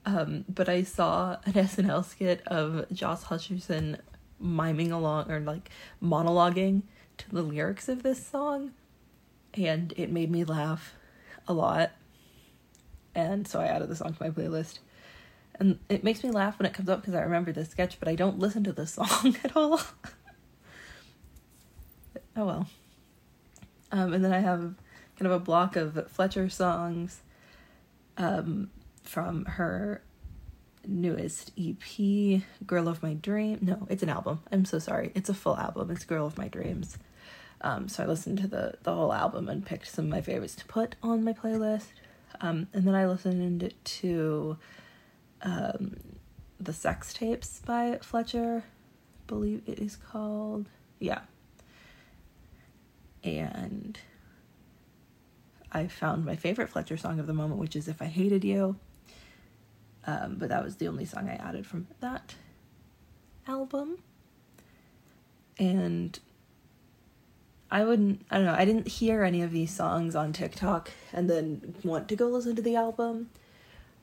Um, 0.05 0.45
but 0.49 0.67
I 0.67 0.83
saw 0.83 1.37
an 1.45 1.53
SNL 1.53 2.03
skit 2.05 2.41
of 2.47 2.91
Josh 2.91 3.21
Hutcherson 3.21 3.99
miming 4.39 4.91
along 4.91 5.29
or 5.29 5.39
like 5.39 5.69
monologuing 6.01 6.81
to 7.19 7.29
the 7.29 7.43
lyrics 7.43 7.87
of 7.87 8.01
this 8.01 8.25
song, 8.25 8.71
and 9.53 9.93
it 9.97 10.11
made 10.11 10.31
me 10.31 10.43
laugh 10.43 10.95
a 11.47 11.53
lot. 11.53 11.91
And 13.13 13.47
so 13.47 13.59
I 13.59 13.65
added 13.65 13.89
the 13.89 13.95
song 13.95 14.13
to 14.13 14.23
my 14.23 14.29
playlist. 14.29 14.79
And 15.55 15.79
it 15.89 16.03
makes 16.03 16.23
me 16.23 16.31
laugh 16.31 16.57
when 16.57 16.65
it 16.65 16.73
comes 16.73 16.89
up 16.89 17.01
because 17.01 17.13
I 17.13 17.21
remember 17.21 17.51
the 17.51 17.65
sketch, 17.65 17.99
but 17.99 18.07
I 18.07 18.15
don't 18.15 18.39
listen 18.39 18.63
to 18.63 18.73
the 18.73 18.87
song 18.87 19.35
at 19.43 19.55
all. 19.55 19.79
oh 22.35 22.45
well. 22.45 22.67
Um, 23.91 24.13
and 24.13 24.23
then 24.23 24.33
I 24.33 24.39
have 24.39 24.61
kind 25.17 25.31
of 25.31 25.33
a 25.33 25.39
block 25.39 25.75
of 25.75 26.09
Fletcher 26.09 26.49
songs 26.49 27.21
um, 28.17 28.69
from 29.03 29.45
her 29.45 30.01
newest 30.87 31.51
EP, 31.59 32.41
Girl 32.65 32.87
of 32.87 33.03
My 33.03 33.13
Dream. 33.13 33.59
No, 33.61 33.85
it's 33.89 34.03
an 34.03 34.09
album. 34.09 34.41
I'm 34.51 34.65
so 34.65 34.79
sorry. 34.79 35.11
It's 35.13 35.29
a 35.29 35.33
full 35.33 35.57
album. 35.57 35.91
It's 35.91 36.05
Girl 36.05 36.25
of 36.25 36.37
My 36.37 36.47
Dreams. 36.47 36.97
Um, 37.63 37.87
so 37.87 38.03
I 38.03 38.07
listened 38.07 38.39
to 38.39 38.47
the 38.47 38.73
the 38.83 38.93
whole 38.93 39.13
album 39.13 39.47
and 39.47 39.65
picked 39.65 39.87
some 39.87 40.05
of 40.05 40.11
my 40.11 40.21
favorites 40.21 40.55
to 40.55 40.65
put 40.65 40.95
on 41.03 41.23
my 41.23 41.33
playlist. 41.33 41.91
Um, 42.39 42.67
and 42.73 42.87
then 42.87 42.95
I 42.95 43.05
listened 43.05 43.73
to 43.83 44.57
um, 45.43 45.97
the 46.59 46.73
sex 46.73 47.13
tapes 47.13 47.61
by 47.65 47.99
Fletcher, 48.01 48.63
I 48.65 49.21
believe 49.27 49.61
it 49.67 49.79
is 49.79 49.95
called. 49.95 50.67
Yeah. 50.99 51.21
And 53.23 53.99
I 55.71 55.87
found 55.87 56.25
my 56.25 56.35
favorite 56.35 56.69
Fletcher 56.69 56.97
song 56.97 57.19
of 57.19 57.27
the 57.27 57.33
moment, 57.33 57.59
which 57.59 57.75
is 57.75 57.87
If 57.87 58.01
I 58.01 58.05
Hated 58.05 58.43
You. 58.43 58.77
Um, 60.07 60.37
but 60.39 60.49
that 60.49 60.63
was 60.63 60.77
the 60.77 60.87
only 60.87 61.05
song 61.05 61.29
I 61.29 61.35
added 61.35 61.67
from 61.67 61.87
that 61.99 62.33
album. 63.47 63.99
And 65.59 66.19
I 67.71 67.85
wouldn't, 67.85 68.25
I 68.29 68.35
don't 68.37 68.45
know, 68.45 68.53
I 68.53 68.65
didn't 68.65 68.87
hear 68.87 69.23
any 69.23 69.41
of 69.41 69.51
these 69.51 69.73
songs 69.73 70.13
on 70.13 70.33
TikTok 70.33 70.91
and 71.13 71.29
then 71.29 71.73
want 71.83 72.09
to 72.09 72.17
go 72.17 72.27
listen 72.27 72.55
to 72.57 72.61
the 72.61 72.75
album. 72.75 73.29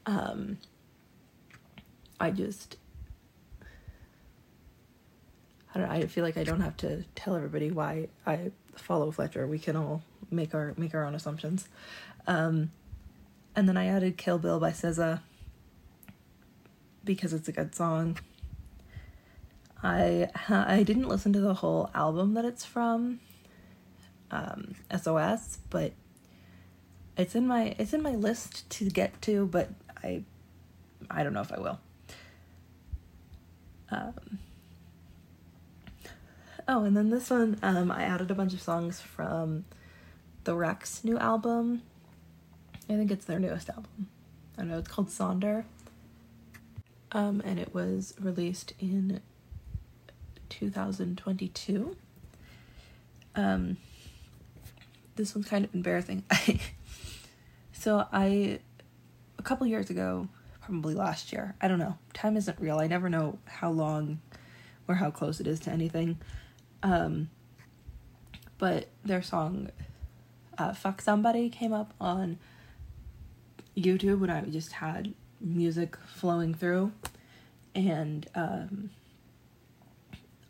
Um, 0.07 0.57
I 2.19 2.31
just, 2.31 2.79
I 5.75 5.79
don't 5.79 5.89
know, 5.89 5.95
I 5.95 6.07
feel 6.07 6.25
like 6.25 6.39
I 6.39 6.45
don't 6.45 6.63
have 6.63 6.79
to 6.79 7.05
tell 7.15 7.37
everybody 7.37 7.71
why 7.71 8.09
I 8.27 8.53
follow 8.75 9.11
Fletcher. 9.11 9.47
We 9.47 9.59
can 9.59 9.77
all 9.77 10.03
make 10.31 10.55
our, 10.55 10.73
make 10.79 10.95
our 10.95 11.05
own 11.05 11.15
assumptions. 11.15 11.69
Um, 12.27 12.71
and 13.55 13.69
then 13.69 13.77
I 13.77 13.87
added 13.87 14.17
Kill 14.17 14.39
Bill 14.39 14.59
by 14.59 14.71
SZA 14.71 15.21
because 17.05 17.35
it's 17.35 17.49
a 17.49 17.53
good 17.53 17.75
song. 17.75 18.19
I 19.83 20.29
I 20.49 20.83
didn't 20.83 21.09
listen 21.09 21.33
to 21.35 21.41
the 21.41 21.55
whole 21.55 21.91
album 21.95 22.35
that 22.35 22.45
it's 22.45 22.65
from 22.65 23.21
um, 24.30 24.75
SOS, 24.97 25.58
but 25.70 25.92
it's 27.16 27.35
in 27.35 27.47
my 27.47 27.75
it's 27.78 27.92
in 27.92 28.02
my 28.02 28.14
list 28.14 28.68
to 28.70 28.88
get 28.88 29.20
to, 29.23 29.47
but 29.47 29.70
I 30.02 30.23
I 31.11 31.23
don't 31.23 31.32
know 31.32 31.40
if 31.40 31.52
I 31.52 31.61
will. 31.61 31.80
Um, 33.90 34.38
oh, 36.66 36.85
and 36.85 36.97
then 36.97 37.11
this 37.11 37.30
one, 37.30 37.58
um, 37.62 37.90
I 37.90 38.02
added 38.02 38.30
a 38.30 38.35
bunch 38.35 38.52
of 38.52 38.61
songs 38.61 39.00
from 39.00 39.64
the 40.44 40.54
Wrecks 40.54 41.04
new 41.04 41.18
album. 41.18 41.82
I 42.88 42.94
think 42.94 43.11
it's 43.11 43.25
their 43.25 43.38
newest 43.38 43.68
album. 43.70 44.08
I 44.56 44.62
don't 44.62 44.70
know, 44.70 44.78
it's 44.78 44.88
called 44.88 45.08
Sonder. 45.08 45.64
Um, 47.12 47.40
and 47.44 47.58
it 47.58 47.75
was 47.75 48.14
released 48.20 48.75
in 48.78 49.20
2022. 50.50 51.97
Um, 53.35 53.76
this 55.19 55.35
one's 55.35 55.49
kind 55.49 55.65
of 55.65 55.75
embarrassing. 55.75 56.23
so 57.73 58.07
I, 58.11 58.61
a 59.39 59.43
couple 59.43 59.67
years 59.67 59.91
ago, 59.91 60.29
probably 60.63 60.95
last 60.95 61.33
year, 61.33 61.55
I 61.61 61.69
don't 61.69 61.79
know. 61.79 61.99
Time 62.15 62.37
isn't 62.37 62.59
real. 62.59 62.79
I 62.79 62.87
never 62.87 63.11
know 63.11 63.39
how 63.45 63.71
long 63.71 64.21
or 64.87 64.95
how 64.95 65.11
close 65.11 65.41
it 65.41 65.47
is 65.47 65.61
to 65.61 65.71
anything. 65.71 66.19
Um, 66.83 67.29
but 68.57 68.89
their 69.05 69.23
song, 69.23 69.71
uh, 70.57 70.73
"Fuck 70.73 71.03
Somebody," 71.03 71.51
came 71.51 71.73
up 71.73 71.93
on 72.01 72.39
YouTube 73.77 74.21
when 74.21 74.31
I 74.31 74.41
just 74.43 74.73
had 74.73 75.15
music 75.41 75.97
flowing 76.07 76.55
through, 76.55 76.93
and 77.75 78.29
um, 78.35 78.91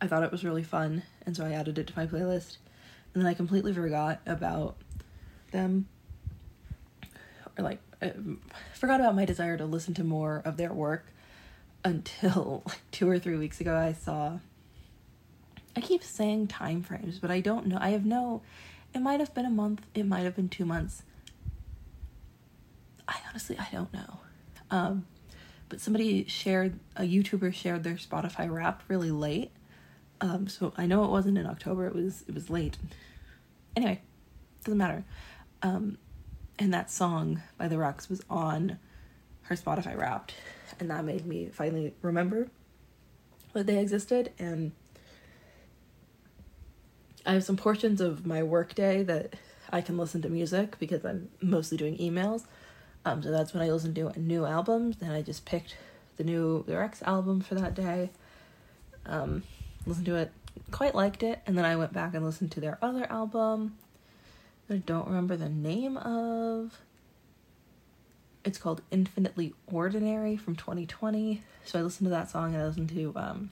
I 0.01 0.07
thought 0.07 0.23
it 0.23 0.33
was 0.33 0.45
really 0.45 0.63
fun, 0.63 1.03
and 1.25 1.37
so 1.37 1.45
I 1.45 1.53
added 1.53 1.79
it 1.79 1.87
to 1.89 1.93
my 1.97 2.07
playlist 2.07 2.59
and 3.15 3.23
then 3.23 3.27
I 3.27 3.35
completely 3.35 3.73
forgot 3.73 4.21
about 4.27 4.77
them. 5.51 5.89
Or 7.57 7.65
like 7.65 7.81
I 8.01 8.13
forgot 8.75 9.01
about 9.01 9.15
my 9.15 9.25
desire 9.25 9.57
to 9.57 9.67
listen 9.67 9.95
to 9.95 10.05
more 10.05 10.43
of 10.45 10.57
their 10.57 10.73
work 10.73 11.07
until 11.85 12.63
like 12.67 12.81
2 12.93 13.09
or 13.09 13.19
3 13.19 13.37
weeks 13.37 13.61
ago 13.61 13.77
I 13.77 13.93
saw 13.93 14.39
I 15.77 15.81
keep 15.81 16.03
saying 16.03 16.49
time 16.49 16.83
frames 16.83 17.19
but 17.19 17.31
I 17.31 17.41
don't 17.41 17.67
know 17.67 17.79
I 17.81 17.91
have 17.91 18.05
no 18.05 18.43
it 18.95 19.01
might 19.01 19.21
have 19.21 19.35
been 19.35 19.47
a 19.47 19.51
month 19.51 19.83
it 19.95 20.07
might 20.07 20.23
have 20.23 20.37
been 20.37 20.49
2 20.49 20.65
months. 20.65 21.03
I 23.07 23.17
honestly 23.29 23.59
I 23.59 23.69
don't 23.73 23.93
know. 23.93 24.21
Um 24.71 25.07
but 25.69 25.81
somebody 25.81 26.25
shared 26.27 26.79
a 26.97 27.03
YouTuber 27.03 27.53
shared 27.53 27.85
their 27.85 27.95
Spotify 27.95 28.51
wrap 28.51 28.83
really 28.89 29.11
late 29.11 29.51
um, 30.21 30.49
so 30.49 30.73
I 30.77 30.87
know 30.87 31.05
it 31.05 31.11
wasn't 31.11 31.39
in 31.39 31.47
October. 31.47 31.87
It 31.87 31.95
was 31.95 32.25
it 32.27 32.35
was 32.35 32.51
late. 32.51 32.77
Anyway, 33.77 34.01
doesn't 34.65 34.79
matter. 34.79 35.05
Um, 35.63 35.99
and 36.59 36.75
that 36.75 36.91
song 36.91 37.43
by 37.57 37.69
the 37.69 37.79
Wrecks 37.79 38.09
was 38.09 38.23
on 38.29 38.79
her 39.43 39.55
Spotify 39.55 39.97
Wrapped, 39.97 40.35
and 40.81 40.91
that 40.91 41.05
made 41.05 41.27
me 41.27 41.49
finally 41.53 41.95
remember 42.03 42.49
that 43.53 43.67
they 43.67 43.79
existed. 43.79 44.33
And 44.39 44.73
I 47.25 47.35
have 47.35 47.45
some 47.45 47.57
portions 47.57 48.01
of 48.01 48.27
my 48.27 48.43
workday 48.43 49.03
that 49.05 49.35
I 49.71 49.81
can 49.81 49.97
listen 49.97 50.23
to 50.23 50.29
music 50.29 50.79
because 50.79 51.05
I'm 51.05 51.29
mostly 51.41 51.77
doing 51.77 51.97
emails. 51.99 52.45
Um, 53.05 53.23
so 53.23 53.31
that's 53.31 53.55
when 53.55 53.63
I 53.63 53.71
listen 53.71 53.95
to 53.95 54.19
new 54.19 54.45
albums. 54.45 54.97
Then 54.97 55.13
I 55.13 55.23
just 55.23 55.45
picked 55.45 55.77
the 56.17 56.25
new 56.25 56.65
the 56.67 56.77
Wrecks 56.77 57.03
album 57.03 57.41
for 57.41 57.55
that 57.55 57.75
day. 57.75 58.11
Um, 59.07 59.45
listened 59.89 60.07
to 60.07 60.17
it, 60.17 60.31
quite 60.71 60.95
liked 60.95 61.23
it, 61.23 61.41
and 61.47 61.57
then 61.57 61.65
I 61.65 61.77
went 61.77 61.93
back 61.93 62.15
and 62.15 62.25
listened 62.25 62.53
to 62.53 62.61
their 62.61 62.79
other 62.83 63.11
album. 63.11 63.77
I 64.71 64.77
don't 64.77 65.07
remember 65.07 65.37
the 65.37 65.49
name 65.49 65.97
of. 65.97 66.79
It's 68.45 68.59
called 68.59 68.83
Infinitely 68.91 69.55
Ordinary 69.67 70.37
from 70.37 70.57
2020. 70.57 71.43
So 71.65 71.79
I 71.79 71.83
listened 71.83 72.07
to 72.07 72.11
that 72.11 72.31
song 72.31 72.55
and 72.55 72.63
I 72.63 72.67
listened 72.67 72.89
to 72.91 73.13
um, 73.17 73.51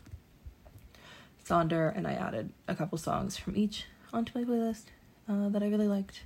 Sonder 1.44 1.94
and 1.94 2.06
I 2.06 2.12
added 2.12 2.50
a 2.68 2.74
couple 2.74 2.96
songs 2.96 3.36
from 3.36 3.56
each 3.56 3.84
onto 4.12 4.38
my 4.38 4.44
playlist 4.44 4.84
uh, 5.28 5.48
that 5.50 5.62
I 5.62 5.68
really 5.68 5.88
liked. 5.88 6.22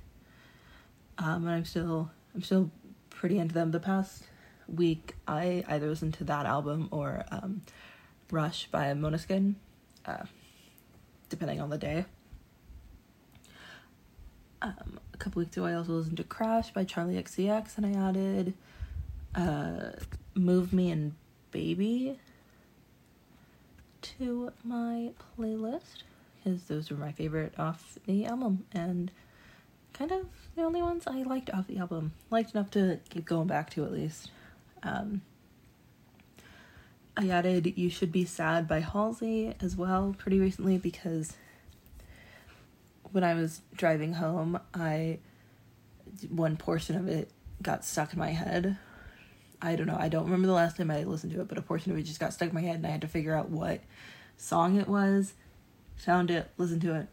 Um, 1.17 1.47
and 1.47 1.49
I'm 1.49 1.65
still 1.65 2.11
I'm 2.33 2.43
still 2.43 2.71
pretty 3.09 3.39
into 3.39 3.53
them. 3.53 3.71
The 3.71 3.79
past 3.79 4.23
week 4.67 5.15
I 5.27 5.63
either 5.67 5.87
listened 5.87 6.13
to 6.15 6.23
that 6.25 6.45
album 6.45 6.87
or 6.91 7.25
um, 7.31 7.61
Rush 8.29 8.67
by 8.67 8.85
Måneskin, 8.93 9.55
uh, 10.05 10.25
depending 11.29 11.61
on 11.61 11.69
the 11.69 11.77
day. 11.77 12.05
Um, 14.61 14.99
a 15.13 15.17
couple 15.17 15.39
weeks 15.39 15.57
ago, 15.57 15.65
I 15.65 15.73
also 15.73 15.93
listened 15.93 16.17
to 16.17 16.23
Crash 16.23 16.71
by 16.71 16.85
Charli 16.85 17.21
XCX, 17.21 17.77
and 17.77 17.85
I 17.85 18.09
added 18.09 18.53
uh, 19.33 19.91
Move 20.35 20.71
Me 20.71 20.91
and 20.91 21.13
Baby 21.51 22.19
to 24.01 24.51
my 24.63 25.11
playlist 25.37 26.03
because 26.43 26.63
those 26.63 26.89
were 26.89 26.97
my 26.97 27.11
favorite 27.11 27.53
off 27.57 27.97
the 28.05 28.25
album 28.25 28.65
and 28.71 29.11
kind 29.93 30.11
of 30.11 30.25
the 30.55 30.63
only 30.63 30.81
ones 30.81 31.05
I 31.05 31.23
liked 31.23 31.49
off 31.51 31.67
the 31.67 31.77
album. 31.77 32.13
Liked 32.29 32.55
enough 32.55 32.71
to 32.71 32.99
keep 33.09 33.25
going 33.25 33.47
back 33.47 33.69
to 33.71 33.83
at 33.83 33.91
least. 33.91 34.31
Um, 34.83 35.21
I 37.17 37.27
added 37.29 37.73
You 37.77 37.89
Should 37.89 38.11
Be 38.11 38.25
Sad 38.25 38.67
by 38.67 38.79
Halsey 38.79 39.53
as 39.59 39.75
well 39.75 40.15
pretty 40.17 40.39
recently 40.39 40.77
because 40.77 41.33
when 43.11 43.23
I 43.23 43.33
was 43.33 43.61
driving 43.75 44.13
home, 44.13 44.59
I 44.73 45.19
one 46.29 46.57
portion 46.57 46.95
of 46.95 47.07
it 47.07 47.29
got 47.61 47.83
stuck 47.83 48.13
in 48.13 48.19
my 48.19 48.31
head. 48.31 48.77
I 49.61 49.75
don't 49.75 49.87
know. 49.87 49.97
I 49.99 50.07
don't 50.07 50.25
remember 50.25 50.47
the 50.47 50.53
last 50.53 50.77
time 50.77 50.89
I 50.89 51.03
listened 51.03 51.33
to 51.33 51.41
it, 51.41 51.47
but 51.47 51.57
a 51.57 51.61
portion 51.61 51.91
of 51.91 51.97
it 51.97 52.03
just 52.03 52.19
got 52.19 52.33
stuck 52.33 52.49
in 52.49 52.55
my 52.55 52.61
head 52.61 52.77
and 52.77 52.87
I 52.87 52.89
had 52.89 53.01
to 53.01 53.07
figure 53.07 53.35
out 53.35 53.49
what 53.49 53.81
song 54.37 54.79
it 54.79 54.87
was. 54.87 55.33
Found 55.97 56.31
it, 56.31 56.49
listened 56.57 56.81
to 56.81 56.95
it, 56.95 57.07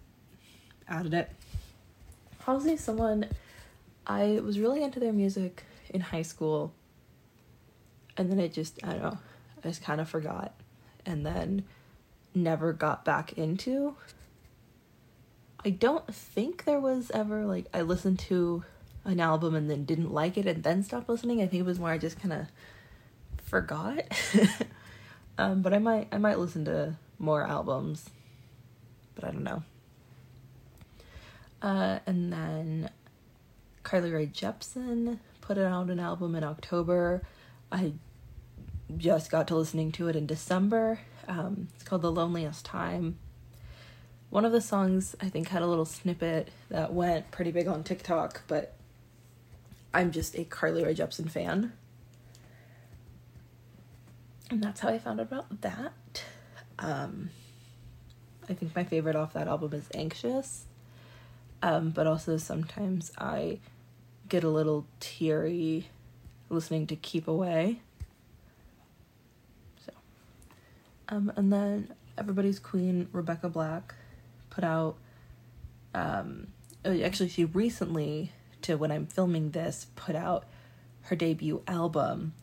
added 0.89 1.13
it. 1.13 1.31
Halsey's 2.41 2.83
someone 2.83 3.27
I 4.07 4.41
was 4.43 4.59
really 4.59 4.83
into 4.83 5.01
their 5.01 5.13
music 5.13 5.65
in 5.91 6.01
high 6.01 6.23
school. 6.23 6.73
And 8.17 8.31
then 8.31 8.41
it 8.41 8.53
just, 8.53 8.83
I 8.83 8.93
don't 8.93 9.03
know, 9.03 9.19
I 9.65 9.69
just 9.69 9.83
kind 9.83 10.01
of 10.01 10.09
forgot. 10.09 10.55
And 11.05 11.25
then 11.25 11.65
never 12.35 12.73
got 12.73 13.05
back 13.05 13.33
into. 13.35 13.97
I 15.65 15.71
don't 15.71 16.13
think 16.15 16.65
there 16.65 16.81
was 16.81 17.11
ever 17.13 17.45
like 17.45 17.67
I 17.75 17.83
listened 17.83 18.19
to 18.21 18.65
an 19.05 19.21
album 19.21 19.55
and 19.55 19.71
then 19.71 19.85
didn't 19.85 20.13
like 20.13 20.37
it 20.37 20.47
and 20.47 20.63
then 20.63 20.83
stopped 20.83 21.09
listening. 21.09 21.43
I 21.43 21.47
think 21.47 21.61
it 21.61 21.67
was 21.67 21.79
more 21.79 21.91
I 21.91 21.99
just 21.99 22.21
kind 22.21 22.33
of 22.33 22.47
forgot. 23.45 24.03
um, 25.39 25.63
but 25.63 25.73
I 25.73 25.79
might 25.79 26.09
I 26.13 26.19
might 26.19 26.39
listen 26.39 26.65
to 26.67 26.97
more 27.19 27.43
albums, 27.43 28.11
but 29.15 29.25
I 29.25 29.31
don't 29.31 29.45
know. 29.45 29.63
Uh, 31.61 31.99
and 32.07 32.33
then 32.33 32.91
Carly 33.83 34.13
Rae 34.13 34.27
Jepsen 34.27 35.19
put 35.41 35.59
out 35.59 35.91
an 35.91 35.99
album 35.99 36.35
in 36.35 36.45
October. 36.45 37.23
I 37.73 37.95
just 38.97 39.31
got 39.31 39.49
to 39.49 39.57
listening 39.57 39.93
to 39.93 40.09
it 40.09 40.17
in 40.17 40.27
December. 40.27 41.01
Um, 41.27 41.69
it's 41.75 41.85
called 41.85 42.03
The 42.03 42.13
Loneliest 42.13 42.65
Time. 42.65 43.19
One 44.31 44.45
of 44.45 44.53
the 44.53 44.61
songs 44.61 45.15
I 45.21 45.29
think 45.29 45.49
had 45.49 45.63
a 45.63 45.67
little 45.67 45.85
snippet 45.85 46.51
that 46.69 46.93
went 46.93 47.31
pretty 47.31 47.51
big 47.51 47.67
on 47.67 47.83
TikTok, 47.83 48.43
but 48.47 48.75
I'm 49.93 50.11
just 50.11 50.39
a 50.39 50.45
Carly 50.45 50.85
Rae 50.85 50.95
Jepsen 50.95 51.31
fan. 51.31 51.73
And 54.51 54.63
that's 54.63 54.81
how 54.81 54.89
I 54.89 54.99
found 54.99 55.21
out 55.21 55.27
about 55.27 55.61
that. 55.61 56.25
Um, 56.79 57.31
I 58.49 58.55
think 58.55 58.75
my 58.75 58.85
favorite 58.85 59.17
off 59.17 59.35
that 59.35 59.49
album 59.49 59.75
is 59.75 59.89
Anxious. 59.95 60.65
Um, 61.63 61.91
but 61.91 62.07
also 62.07 62.37
sometimes 62.37 63.11
I 63.19 63.59
get 64.29 64.45
a 64.45 64.49
little 64.49 64.87
teary 65.01 65.89
listening 66.49 66.87
to 66.87 66.97
Keep 66.97 67.27
Away. 67.27 67.81
So, 69.85 69.93
um, 71.09 71.33
and 71.37 71.53
then 71.53 71.95
Everybody's 72.17 72.59
Queen, 72.59 73.09
Rebecca 73.13 73.49
Black, 73.49 73.95
put 74.51 74.65
out, 74.65 74.97
um, 75.95 76.49
oh, 76.85 77.01
actually, 77.01 77.29
she 77.29 77.45
recently, 77.45 78.33
to 78.63 78.77
when 78.77 78.91
I'm 78.91 79.07
filming 79.07 79.51
this, 79.53 79.87
put 79.95 80.17
out 80.17 80.45
her 81.03 81.17
debut 81.17 81.63
album. 81.67 82.35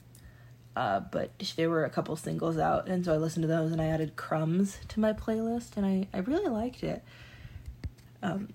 Uh, 0.76 1.00
but 1.00 1.32
there 1.56 1.70
were 1.70 1.86
a 1.86 1.90
couple 1.90 2.16
singles 2.16 2.58
out, 2.58 2.88
and 2.88 3.06
so 3.06 3.14
I 3.14 3.18
listened 3.18 3.44
to 3.44 3.48
those 3.48 3.72
and 3.72 3.82
I 3.82 3.86
added 3.86 4.16
Crumbs 4.16 4.78
to 4.90 5.00
my 5.00 5.14
playlist, 5.14 5.78
and 5.78 5.86
I, 5.86 6.08
I 6.14 6.20
really 6.22 6.50
liked 6.50 6.84
it. 6.84 7.04
Um, 8.22 8.50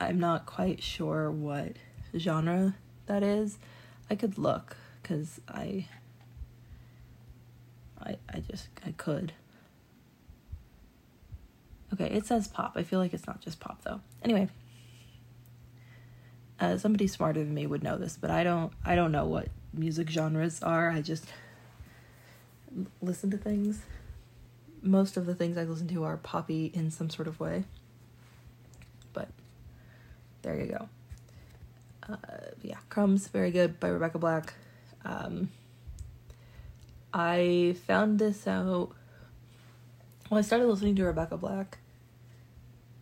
I'm 0.00 0.18
not 0.18 0.46
quite 0.46 0.82
sure 0.82 1.30
what 1.30 1.76
genre 2.16 2.74
that 3.06 3.22
is. 3.22 3.58
I 4.10 4.14
could 4.14 4.38
look 4.38 4.76
because 5.02 5.40
I, 5.48 5.88
I, 8.04 8.16
I 8.32 8.40
just 8.40 8.68
I 8.86 8.92
could. 8.92 9.32
Okay, 11.92 12.06
it 12.06 12.26
says 12.26 12.48
pop. 12.48 12.72
I 12.76 12.82
feel 12.82 12.98
like 12.98 13.14
it's 13.14 13.26
not 13.26 13.40
just 13.40 13.60
pop 13.60 13.82
though. 13.82 14.00
Anyway, 14.22 14.48
uh, 16.60 16.76
somebody 16.76 17.06
smarter 17.06 17.40
than 17.40 17.54
me 17.54 17.66
would 17.66 17.82
know 17.82 17.96
this, 17.96 18.16
but 18.20 18.30
I 18.30 18.44
don't. 18.44 18.72
I 18.84 18.94
don't 18.94 19.12
know 19.12 19.26
what 19.26 19.48
music 19.72 20.10
genres 20.10 20.62
are. 20.62 20.90
I 20.90 21.00
just 21.00 21.26
listen 23.00 23.30
to 23.30 23.36
things. 23.36 23.82
Most 24.82 25.16
of 25.16 25.26
the 25.26 25.34
things 25.34 25.56
I 25.56 25.64
listen 25.64 25.88
to 25.88 26.04
are 26.04 26.16
poppy 26.16 26.70
in 26.74 26.90
some 26.90 27.08
sort 27.10 27.28
of 27.28 27.40
way. 27.40 27.64
But 29.12 29.28
there 30.42 30.58
you 30.60 30.66
go. 30.66 30.88
Uh, 32.08 32.16
yeah, 32.62 32.78
Crumbs, 32.90 33.28
very 33.28 33.50
good 33.50 33.80
by 33.80 33.88
Rebecca 33.88 34.18
Black. 34.18 34.54
Um, 35.04 35.50
I 37.14 37.76
found 37.86 38.18
this 38.18 38.48
out. 38.48 38.90
Well, 40.28 40.38
I 40.38 40.42
started 40.42 40.66
listening 40.66 40.96
to 40.96 41.04
Rebecca 41.04 41.36
Black 41.36 41.78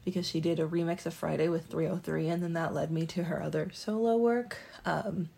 because 0.05 0.29
she 0.29 0.39
did 0.39 0.61
a 0.61 0.67
remix 0.67 1.07
of 1.07 1.15
Friday 1.15 1.49
with 1.49 1.71
3OH!3, 1.71 2.31
and 2.31 2.43
then 2.43 2.53
that 2.53 2.75
led 2.75 2.91
me 2.91 3.07
to 3.07 3.25
her 3.25 3.43
other 3.43 3.71
solo 3.73 4.19
work. 4.19 4.59
Um, 4.85 5.31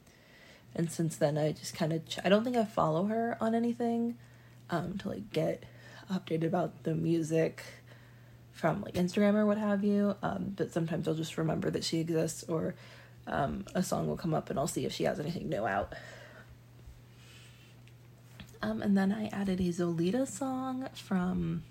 and 0.74 0.90
since 0.90 1.14
then, 1.16 1.38
I 1.38 1.52
just 1.52 1.76
kind 1.76 1.92
of 1.92 2.04
ch- 2.08 2.18
I 2.24 2.28
don't 2.28 2.42
think 2.42 2.56
I 2.56 2.64
follow 2.64 3.04
her 3.04 3.36
on 3.40 3.54
anything 3.54 4.16
um, 4.70 4.98
to 4.98 5.08
like 5.08 5.30
get 5.30 5.62
updated 6.12 6.46
about 6.46 6.82
the 6.82 6.96
music 6.96 7.62
from 8.52 8.82
like 8.82 8.94
Instagram 8.94 9.34
or 9.34 9.46
what 9.46 9.58
have 9.58 9.84
you. 9.84 10.16
Um, 10.20 10.54
but 10.56 10.72
sometimes 10.72 11.06
I'll 11.06 11.14
just 11.14 11.38
remember 11.38 11.70
that 11.70 11.84
she 11.84 12.00
exists 12.00 12.42
or 12.48 12.74
um, 13.28 13.66
a 13.74 13.84
song 13.84 14.08
will 14.08 14.16
come 14.16 14.34
up 14.34 14.50
and 14.50 14.58
I'll 14.58 14.66
see 14.66 14.84
if 14.84 14.92
she 14.92 15.04
has 15.04 15.20
anything 15.20 15.48
new 15.48 15.64
out. 15.64 15.92
Um, 18.64 18.80
and 18.80 18.96
then 18.96 19.12
I 19.12 19.26
added 19.26 19.60
a 19.60 19.64
Zolita 19.64 20.26
song 20.26 20.88
from 20.94 21.64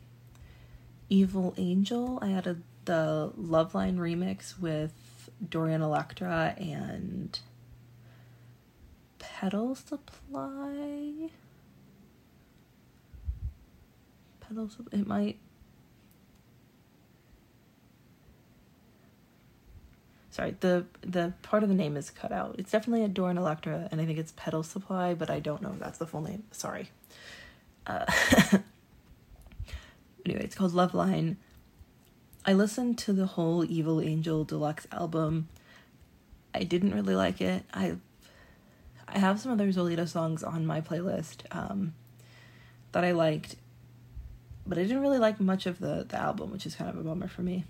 Evil 1.09 1.55
Angel. 1.57 2.19
I 2.21 2.33
added 2.33 2.61
the 2.85 3.31
Loveline 3.35 3.97
remix 3.97 4.59
with 4.59 4.93
Dorian 5.49 5.81
Electra 5.81 6.53
and 6.55 7.39
Petal 9.17 9.73
Supply. 9.73 11.31
Petal 14.41 14.69
Supply. 14.69 14.99
It 14.99 15.07
might 15.07 15.39
sorry 20.33 20.55
the 20.61 20.85
the 21.01 21.31
part 21.43 21.61
of 21.63 21.69
the 21.69 21.75
name 21.75 21.95
is 21.95 22.09
cut 22.09 22.31
out. 22.31 22.55
It's 22.57 22.71
definitely 22.71 23.05
a 23.05 23.07
Dorian 23.07 23.37
Electra 23.37 23.87
and 23.91 24.01
i 24.01 24.05
think 24.05 24.17
it's 24.17 24.33
Petal 24.35 24.63
Supply 24.63 25.13
but 25.13 25.29
i 25.29 25.39
don't 25.39 25.61
know 25.61 25.71
if 25.73 25.79
that's 25.79 25.99
the 25.99 26.07
full 26.07 26.21
name. 26.21 26.43
Sorry. 26.51 26.89
Uh, 27.85 28.05
anyway 30.25 30.43
it's 30.43 30.55
called 30.55 30.71
Loveline 30.71 31.35
i 32.45 32.53
listened 32.53 32.97
to 32.97 33.11
the 33.13 33.25
whole 33.25 33.63
evil 33.65 34.01
angel 34.01 34.43
deluxe 34.43 34.87
album. 34.91 35.47
I 36.53 36.63
didn't 36.63 36.93
really 36.93 37.15
like 37.15 37.39
it. 37.41 37.63
I 37.73 37.95
i 39.07 39.19
have 39.19 39.39
some 39.39 39.51
other 39.51 39.67
zolita 39.71 40.07
songs 40.07 40.43
on 40.43 40.65
my 40.65 40.81
playlist 40.81 41.43
um, 41.51 41.93
that 42.93 43.03
i 43.03 43.11
liked 43.11 43.55
but 44.65 44.77
i 44.77 44.81
didn't 44.81 45.01
really 45.01 45.19
like 45.19 45.39
much 45.39 45.65
of 45.67 45.79
the 45.79 46.05
the 46.07 46.17
album 46.17 46.51
which 46.51 46.65
is 46.65 46.75
kind 46.75 46.89
of 46.89 46.97
a 46.97 47.03
bummer 47.03 47.27
for 47.27 47.43
me. 47.43 47.65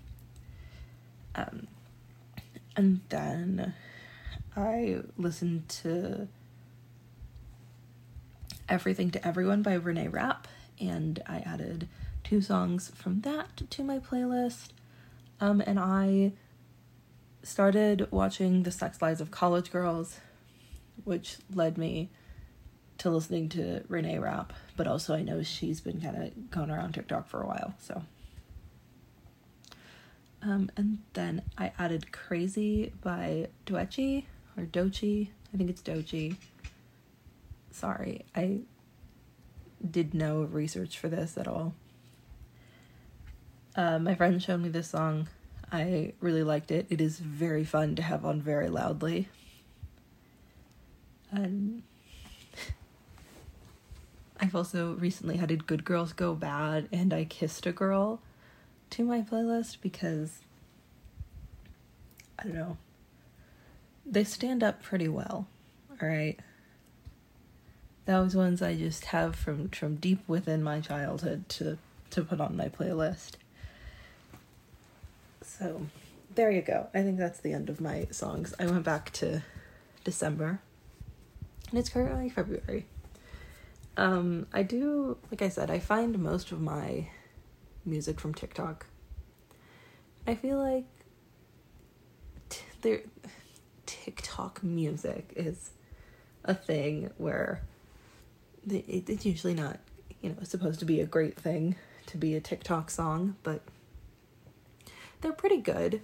Um, 1.34 1.66
and 2.76 3.00
then 3.08 3.74
I 4.56 5.00
listened 5.16 5.68
to 5.80 6.28
Everything 8.68 9.10
to 9.10 9.26
Everyone 9.26 9.62
by 9.62 9.74
Renee 9.74 10.08
Rapp, 10.08 10.48
and 10.80 11.22
I 11.26 11.38
added 11.40 11.88
two 12.22 12.40
songs 12.40 12.90
from 12.94 13.20
that 13.20 13.62
to 13.70 13.84
my 13.84 13.98
playlist. 13.98 14.68
Um, 15.40 15.60
and 15.60 15.78
I 15.78 16.32
started 17.42 18.08
watching 18.10 18.62
The 18.62 18.70
Sex 18.70 19.02
Lives 19.02 19.20
of 19.20 19.30
College 19.30 19.70
Girls, 19.70 20.20
which 21.04 21.36
led 21.52 21.76
me 21.76 22.10
to 22.98 23.10
listening 23.10 23.48
to 23.50 23.82
Renee 23.88 24.18
Rapp, 24.18 24.52
but 24.76 24.86
also 24.86 25.14
I 25.14 25.22
know 25.22 25.42
she's 25.42 25.80
been 25.80 26.00
kind 26.00 26.16
of 26.16 26.50
going 26.50 26.70
around 26.70 26.92
TikTok 26.92 27.28
for 27.28 27.42
a 27.42 27.46
while, 27.46 27.74
so 27.78 28.02
um, 30.44 30.70
and 30.76 30.98
then 31.14 31.42
I 31.56 31.72
added 31.78 32.12
Crazy 32.12 32.92
by 33.02 33.48
Doechii 33.64 34.24
or 34.56 34.64
Dochi. 34.64 35.28
I 35.52 35.56
think 35.56 35.70
it's 35.70 35.80
Dochi. 35.82 36.36
Sorry, 37.70 38.24
I 38.36 38.60
did 39.90 40.12
no 40.12 40.42
research 40.42 40.98
for 40.98 41.08
this 41.08 41.38
at 41.38 41.48
all. 41.48 41.74
Uh, 43.74 43.98
my 43.98 44.14
friend 44.14 44.40
showed 44.42 44.60
me 44.60 44.68
this 44.68 44.88
song. 44.88 45.28
I 45.72 46.12
really 46.20 46.44
liked 46.44 46.70
it. 46.70 46.86
It 46.90 47.00
is 47.00 47.18
very 47.18 47.64
fun 47.64 47.96
to 47.96 48.02
have 48.02 48.24
on 48.24 48.40
very 48.40 48.68
loudly. 48.68 49.28
And 51.32 51.82
I've 54.40 54.54
also 54.54 54.94
recently 54.94 55.38
added 55.38 55.66
Good 55.66 55.84
Girls 55.84 56.12
Go 56.12 56.34
Bad 56.34 56.88
and 56.92 57.12
I 57.12 57.24
Kissed 57.24 57.66
a 57.66 57.72
Girl 57.72 58.20
to 58.94 59.02
my 59.02 59.22
playlist 59.22 59.78
because 59.80 60.38
I 62.38 62.44
don't 62.44 62.54
know. 62.54 62.76
They 64.06 64.22
stand 64.22 64.62
up 64.62 64.84
pretty 64.84 65.08
well. 65.08 65.48
All 65.90 66.08
right. 66.08 66.38
Those 68.06 68.36
ones 68.36 68.62
I 68.62 68.76
just 68.76 69.06
have 69.06 69.34
from 69.34 69.68
from 69.70 69.96
deep 69.96 70.20
within 70.28 70.62
my 70.62 70.78
childhood 70.78 71.48
to 71.50 71.78
to 72.10 72.22
put 72.22 72.40
on 72.40 72.56
my 72.56 72.68
playlist. 72.68 73.32
So, 75.42 75.86
there 76.36 76.52
you 76.52 76.62
go. 76.62 76.86
I 76.94 77.02
think 77.02 77.18
that's 77.18 77.40
the 77.40 77.52
end 77.52 77.68
of 77.68 77.80
my 77.80 78.06
songs. 78.12 78.54
I 78.60 78.66
went 78.66 78.84
back 78.84 79.12
to 79.14 79.42
December. 80.04 80.60
And 81.70 81.78
it's 81.80 81.88
currently 81.88 82.28
February. 82.28 82.86
Um, 83.96 84.46
I 84.52 84.62
do, 84.62 85.16
like 85.30 85.42
I 85.42 85.48
said, 85.48 85.70
I 85.70 85.80
find 85.80 86.18
most 86.18 86.52
of 86.52 86.60
my 86.60 87.08
music 87.84 88.20
from 88.20 88.34
TikTok. 88.34 88.86
I 90.26 90.34
feel 90.34 90.58
like 90.58 90.84
t- 92.48 92.62
there 92.80 93.00
TikTok 93.86 94.62
music 94.62 95.32
is 95.36 95.70
a 96.44 96.54
thing 96.54 97.10
where 97.18 97.62
it, 98.68 99.08
it's 99.08 99.26
usually 99.26 99.54
not, 99.54 99.78
you 100.20 100.30
know, 100.30 100.36
supposed 100.42 100.80
to 100.80 100.86
be 100.86 101.00
a 101.00 101.06
great 101.06 101.38
thing 101.38 101.76
to 102.06 102.16
be 102.16 102.34
a 102.34 102.40
TikTok 102.40 102.90
song, 102.90 103.36
but 103.42 103.62
they're 105.20 105.32
pretty 105.32 105.58
good. 105.58 106.00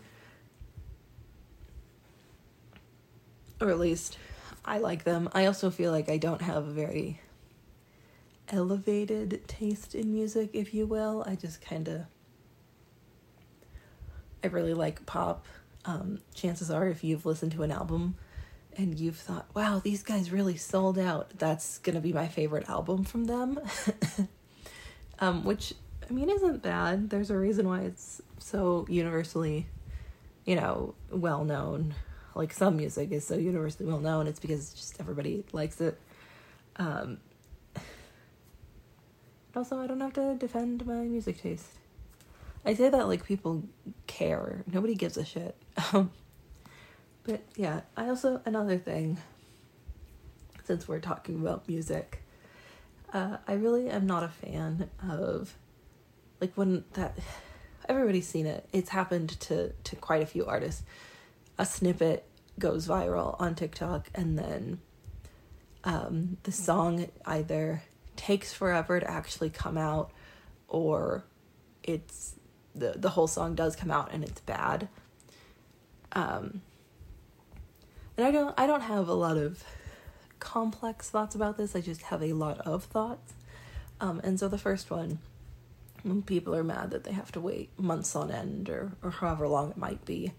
Or 3.61 3.69
at 3.69 3.79
least 3.79 4.17
I 4.65 4.79
like 4.79 5.05
them. 5.05 5.29
I 5.33 5.47
also 5.47 5.71
feel 5.71 5.93
like 5.93 6.09
I 6.09 6.17
don't 6.17 6.43
have 6.43 6.67
a 6.67 6.73
very 6.73 7.21
elevated 8.51 9.43
taste 9.47 9.95
in 9.95 10.13
music, 10.13 10.51
if 10.53 10.75
you 10.75 10.87
will. 10.87 11.25
I 11.27 11.35
just 11.35 11.61
kind 11.61 11.89
of. 11.89 12.03
I 14.43 14.49
really 14.49 14.75
like 14.75 15.07
pop. 15.07 15.47
Um, 15.85 16.19
chances 16.35 16.71
are, 16.71 16.89
if 16.89 17.03
you've 17.05 17.27
listened 17.27 17.53
to 17.53 17.63
an 17.63 17.71
album 17.71 18.17
and 18.77 18.99
you've 18.99 19.17
thought, 19.17 19.47
wow, 19.55 19.81
these 19.83 20.03
guys 20.03 20.31
really 20.31 20.57
sold 20.57 20.99
out, 20.99 21.31
that's 21.39 21.79
going 21.79 21.95
to 21.95 22.01
be 22.01 22.13
my 22.13 22.29
favorite 22.29 22.69
album 22.69 23.05
from 23.05 23.25
them. 23.25 23.59
um, 25.19 25.45
which, 25.45 25.75
I 26.09 26.13
mean, 26.13 26.31
isn't 26.31 26.63
bad. 26.63 27.11
There's 27.11 27.31
a 27.31 27.37
reason 27.37 27.69
why 27.69 27.81
it's 27.81 28.21
so 28.39 28.87
universally, 28.89 29.67
you 30.45 30.57
know, 30.57 30.95
well 31.11 31.45
known. 31.45 31.95
Like 32.35 32.53
some 32.53 32.77
music 32.77 33.11
is 33.11 33.27
so 33.27 33.37
universally 33.37 33.89
well 33.89 34.01
known, 34.01 34.27
it's 34.27 34.41
because 34.41 34.73
just 34.73 35.01
everybody 35.01 35.45
likes 35.53 35.81
it. 35.81 35.99
Um, 36.77 37.19
also, 39.57 39.79
I 39.79 39.87
don't 39.87 40.01
have 40.01 40.13
to 40.15 40.35
defend 40.35 40.87
my 40.87 40.95
music 40.95 41.41
taste. 41.41 41.67
I 42.65 42.75
say 42.75 42.89
that 42.89 43.09
like 43.09 43.25
people 43.25 43.65
care. 44.07 44.63
Nobody 44.71 44.95
gives 44.95 45.17
a 45.17 45.25
shit. 45.25 45.57
Um, 45.93 46.11
but 47.25 47.43
yeah, 47.55 47.83
I 47.97 48.09
also, 48.09 48.41
another 48.47 48.79
thing, 48.79 49.19
since 50.65 50.89
we're 50.89 51.01
talking 51.01 51.39
about 51.41 51.69
music, 51.69 52.23
uh, 53.13 53.37
I 53.47 53.53
really 53.55 53.91
am 53.91 54.07
not 54.07 54.23
a 54.23 54.29
fan 54.29 54.89
of, 55.07 55.55
like, 56.41 56.55
when 56.55 56.85
that 56.95 57.19
everybody's 57.89 58.29
seen 58.29 58.47
it. 58.47 58.67
It's 58.73 58.91
happened 58.91 59.39
to 59.41 59.71
to 59.73 59.97
quite 59.97 60.23
a 60.23 60.27
few 60.27 60.47
artists. 60.47 60.83
A 61.59 61.67
snippet 61.67 62.25
goes 62.59 62.87
viral 62.87 63.37
on 63.41 63.55
TikTok 63.55 64.09
and 64.15 64.39
then 64.39 64.81
um, 65.85 66.37
the 66.45 66.53
song 66.53 67.07
either 67.27 67.83
takes 68.21 68.53
forever 68.53 69.01
to 69.01 69.11
actually 69.11 69.49
come 69.49 69.79
out 69.79 70.13
or 70.69 71.25
it's 71.83 72.35
the 72.75 72.93
the 72.95 73.09
whole 73.09 73.27
song 73.27 73.55
does 73.55 73.75
come 73.75 73.91
out 73.91 74.13
and 74.13 74.23
it's 74.23 74.43
bad. 74.43 74.89
Um, 76.13 76.61
and 78.19 78.27
I 78.27 78.31
don't 78.31 78.55
I 78.61 78.67
don't 78.67 78.83
have 78.83 79.09
a 79.09 79.15
lot 79.15 79.39
of 79.39 79.65
complex 80.39 81.09
thoughts 81.09 81.35
about 81.35 81.57
this. 81.57 81.75
I 81.75 81.81
just 81.81 82.03
have 82.03 82.23
a 82.23 82.35
lot 82.35 82.59
of 82.61 82.85
thoughts. 82.85 83.33
Um, 84.03 84.21
and 84.23 84.39
so 84.39 84.49
the 84.49 84.59
first 84.59 84.91
one 84.91 85.19
when 86.03 86.21
people 86.21 86.55
are 86.55 86.65
mad 86.65 86.91
that 86.91 87.05
they 87.05 87.13
have 87.13 87.33
to 87.33 87.41
wait 87.41 87.71
months 87.79 88.15
on 88.15 88.31
end 88.31 88.69
or, 88.69 88.93
or 89.03 89.11
however 89.11 89.49
long 89.49 89.71
it 89.71 89.77
might 89.79 90.05
be. 90.05 90.33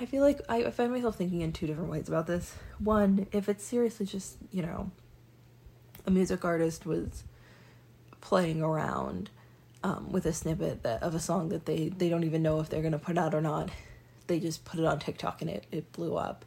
I 0.00 0.06
feel 0.06 0.22
like 0.22 0.40
I, 0.48 0.64
I 0.64 0.70
find 0.70 0.92
myself 0.92 1.16
thinking 1.16 1.42
in 1.42 1.52
two 1.52 1.66
different 1.66 1.90
ways 1.90 2.08
about 2.08 2.26
this. 2.26 2.54
One, 2.78 3.26
if 3.32 3.48
it's 3.48 3.64
seriously 3.64 4.06
just, 4.06 4.36
you 4.50 4.62
know, 4.62 4.90
a 6.06 6.10
music 6.10 6.44
artist 6.44 6.86
was 6.86 7.24
playing 8.20 8.62
around 8.62 9.30
um, 9.84 10.10
with 10.12 10.26
a 10.26 10.32
snippet 10.32 10.82
that, 10.82 11.02
of 11.02 11.14
a 11.14 11.20
song 11.20 11.48
that 11.50 11.66
they, 11.66 11.88
they 11.88 12.08
don't 12.08 12.24
even 12.24 12.42
know 12.42 12.60
if 12.60 12.68
they're 12.68 12.82
going 12.82 12.92
to 12.92 12.98
put 12.98 13.18
out 13.18 13.34
or 13.34 13.40
not, 13.40 13.70
they 14.26 14.38
just 14.38 14.64
put 14.64 14.80
it 14.80 14.86
on 14.86 14.98
TikTok 14.98 15.42
and 15.42 15.50
it, 15.50 15.66
it 15.70 15.92
blew 15.92 16.16
up. 16.16 16.44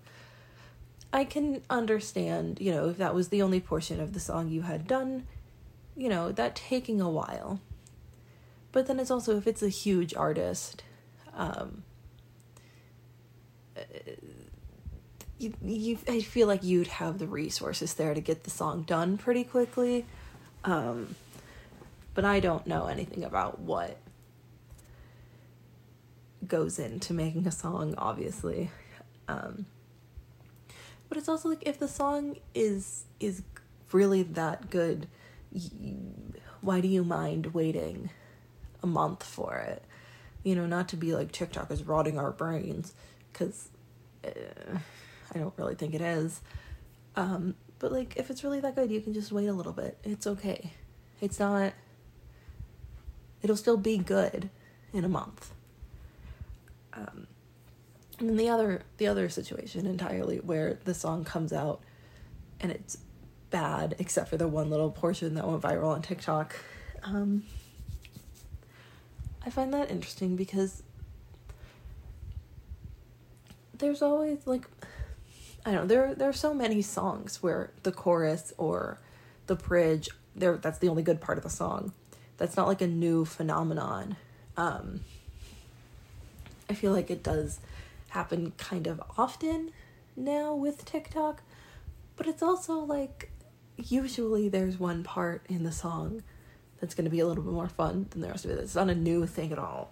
I 1.11 1.23
can 1.23 1.61
understand, 1.69 2.59
you 2.59 2.71
know, 2.71 2.89
if 2.89 2.97
that 2.97 3.15
was 3.15 3.29
the 3.29 3.41
only 3.41 3.59
portion 3.59 4.01
of 4.01 4.13
the 4.13 4.19
song 4.19 4.49
you 4.49 4.63
had 4.63 4.87
done, 4.87 5.27
you 5.95 6.09
know, 6.09 6.31
that 6.31 6.55
taking 6.55 6.99
a 6.99 7.09
while. 7.09 7.59
But 8.71 8.87
then 8.87 8.99
it's 8.99 9.11
also 9.11 9.37
if 9.37 9.47
it's 9.47 9.63
a 9.63 9.69
huge 9.69 10.13
artist, 10.13 10.83
um, 11.33 11.83
you, 15.45 15.53
you, 15.77 15.97
I 16.07 16.21
feel 16.21 16.47
like 16.47 16.63
you'd 16.63 16.87
have 16.87 17.19
the 17.19 17.27
resources 17.27 17.93
there 17.93 18.13
to 18.13 18.21
get 18.21 18.43
the 18.43 18.49
song 18.49 18.83
done 18.83 19.17
pretty 19.17 19.43
quickly. 19.43 20.05
Um, 20.63 21.15
but 22.13 22.25
I 22.25 22.39
don't 22.39 22.65
know 22.65 22.87
anything 22.87 23.23
about 23.23 23.59
what 23.59 23.97
goes 26.47 26.79
into 26.79 27.13
making 27.13 27.47
a 27.47 27.51
song, 27.51 27.95
obviously. 27.97 28.71
Um, 29.27 29.65
but 31.09 31.17
it's 31.17 31.29
also 31.29 31.49
like 31.49 31.67
if 31.67 31.79
the 31.79 31.87
song 31.87 32.37
is 32.53 33.05
is 33.19 33.43
really 33.91 34.23
that 34.23 34.69
good 34.69 35.07
why 36.61 36.81
do 36.81 36.87
you 36.87 37.03
mind 37.03 37.53
waiting 37.53 38.09
a 38.81 38.87
month 38.87 39.23
for 39.23 39.55
it? 39.57 39.83
You 40.43 40.55
know, 40.55 40.65
not 40.65 40.89
to 40.89 40.97
be 40.97 41.13
like 41.13 41.31
TikTok 41.31 41.71
is 41.71 41.83
rotting 41.83 42.17
our 42.17 42.31
brains, 42.31 42.93
because 43.31 43.69
uh, 44.23 44.29
eh, 44.29 44.77
I 45.33 45.39
don't 45.39 45.53
really 45.57 45.75
think 45.75 45.93
it 45.93 46.01
is. 46.01 46.41
Um, 47.15 47.55
but 47.79 47.91
like, 47.91 48.15
if 48.17 48.29
it's 48.29 48.43
really 48.43 48.59
that 48.61 48.75
good, 48.75 48.91
you 48.91 49.01
can 49.01 49.13
just 49.13 49.31
wait 49.31 49.47
a 49.47 49.53
little 49.53 49.73
bit. 49.73 49.97
It's 50.03 50.27
okay. 50.27 50.71
It's 51.21 51.39
not. 51.39 51.73
It'll 53.41 53.57
still 53.57 53.77
be 53.77 53.97
good 53.97 54.49
in 54.93 55.05
a 55.05 55.09
month. 55.09 55.51
Um, 56.93 57.27
and 58.19 58.29
then 58.29 58.37
the 58.37 58.49
other 58.49 58.83
the 58.97 59.07
other 59.07 59.27
situation 59.27 59.85
entirely 59.85 60.37
where 60.37 60.79
the 60.85 60.93
song 60.93 61.25
comes 61.25 61.51
out 61.51 61.81
and 62.61 62.71
it's 62.71 62.97
bad, 63.49 63.95
except 63.99 64.29
for 64.29 64.37
the 64.37 64.47
one 64.47 64.69
little 64.69 64.89
portion 64.89 65.35
that 65.35 65.47
went 65.47 65.61
viral 65.61 65.87
on 65.87 66.01
TikTok. 66.01 66.55
Um, 67.03 67.43
I 69.45 69.49
find 69.49 69.73
that 69.73 69.91
interesting 69.91 70.35
because 70.35 70.81
there's 73.77 74.01
always 74.01 74.39
like 74.45 74.67
I 75.65 75.71
don't 75.71 75.81
know, 75.81 75.87
there 75.87 76.13
there 76.13 76.29
are 76.29 76.33
so 76.33 76.53
many 76.53 76.81
songs 76.83 77.41
where 77.41 77.71
the 77.81 77.91
chorus 77.91 78.53
or 78.57 78.99
the 79.47 79.55
bridge 79.55 80.09
there 80.35 80.57
that's 80.57 80.77
the 80.77 80.89
only 80.89 81.01
good 81.01 81.19
part 81.19 81.39
of 81.39 81.43
the 81.43 81.49
song. 81.49 81.91
That's 82.37 82.55
not 82.55 82.67
like 82.67 82.81
a 82.81 82.87
new 82.87 83.25
phenomenon. 83.25 84.17
Um, 84.57 85.01
I 86.69 86.73
feel 86.73 86.91
like 86.91 87.09
it 87.09 87.23
does 87.23 87.59
happen 88.09 88.53
kind 88.57 88.85
of 88.87 89.01
often 89.17 89.71
now 90.15 90.53
with 90.53 90.85
TikTok, 90.85 91.41
but 92.15 92.27
it's 92.27 92.43
also 92.43 92.79
like 92.79 93.31
usually 93.77 94.49
there's 94.49 94.79
one 94.79 95.03
part 95.03 95.45
in 95.49 95.63
the 95.63 95.71
song 95.71 96.23
that's 96.79 96.93
going 96.93 97.05
to 97.05 97.11
be 97.11 97.19
a 97.19 97.27
little 97.27 97.43
bit 97.43 97.53
more 97.53 97.69
fun 97.69 98.05
than 98.11 98.21
the 98.21 98.27
rest 98.27 98.45
of 98.45 98.51
it. 98.51 98.59
It's 98.59 98.75
not 98.75 98.89
a 98.89 98.95
new 98.95 99.25
thing 99.25 99.51
at 99.51 99.59
all. 99.59 99.91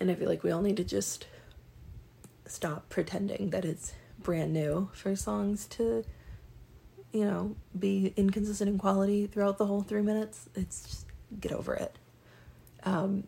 And 0.00 0.10
I 0.10 0.14
feel 0.14 0.28
like 0.28 0.44
we 0.44 0.50
all 0.50 0.62
need 0.62 0.76
to 0.76 0.84
just 0.84 1.26
stop 2.50 2.88
pretending 2.88 3.50
that 3.50 3.64
it's 3.64 3.92
brand 4.18 4.52
new 4.52 4.90
for 4.92 5.14
songs 5.14 5.66
to, 5.66 6.04
you 7.12 7.24
know, 7.24 7.56
be 7.78 8.12
inconsistent 8.16 8.68
in 8.68 8.78
quality 8.78 9.26
throughout 9.26 9.58
the 9.58 9.66
whole 9.66 9.82
three 9.82 10.02
minutes. 10.02 10.48
It's 10.54 10.82
just 10.82 11.06
get 11.40 11.52
over 11.52 11.74
it. 11.74 11.96
Um, 12.84 13.24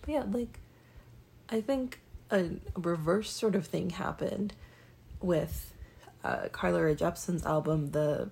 but 0.00 0.10
yeah, 0.10 0.24
like, 0.30 0.60
I 1.48 1.60
think 1.60 2.00
a 2.30 2.50
reverse 2.76 3.30
sort 3.30 3.54
of 3.54 3.66
thing 3.66 3.90
happened 3.90 4.54
with 5.20 5.74
uh, 6.24 6.48
Carly 6.50 6.80
Rae 6.80 6.94
Jepsen's 6.94 7.44
album, 7.44 7.90
the 7.92 8.30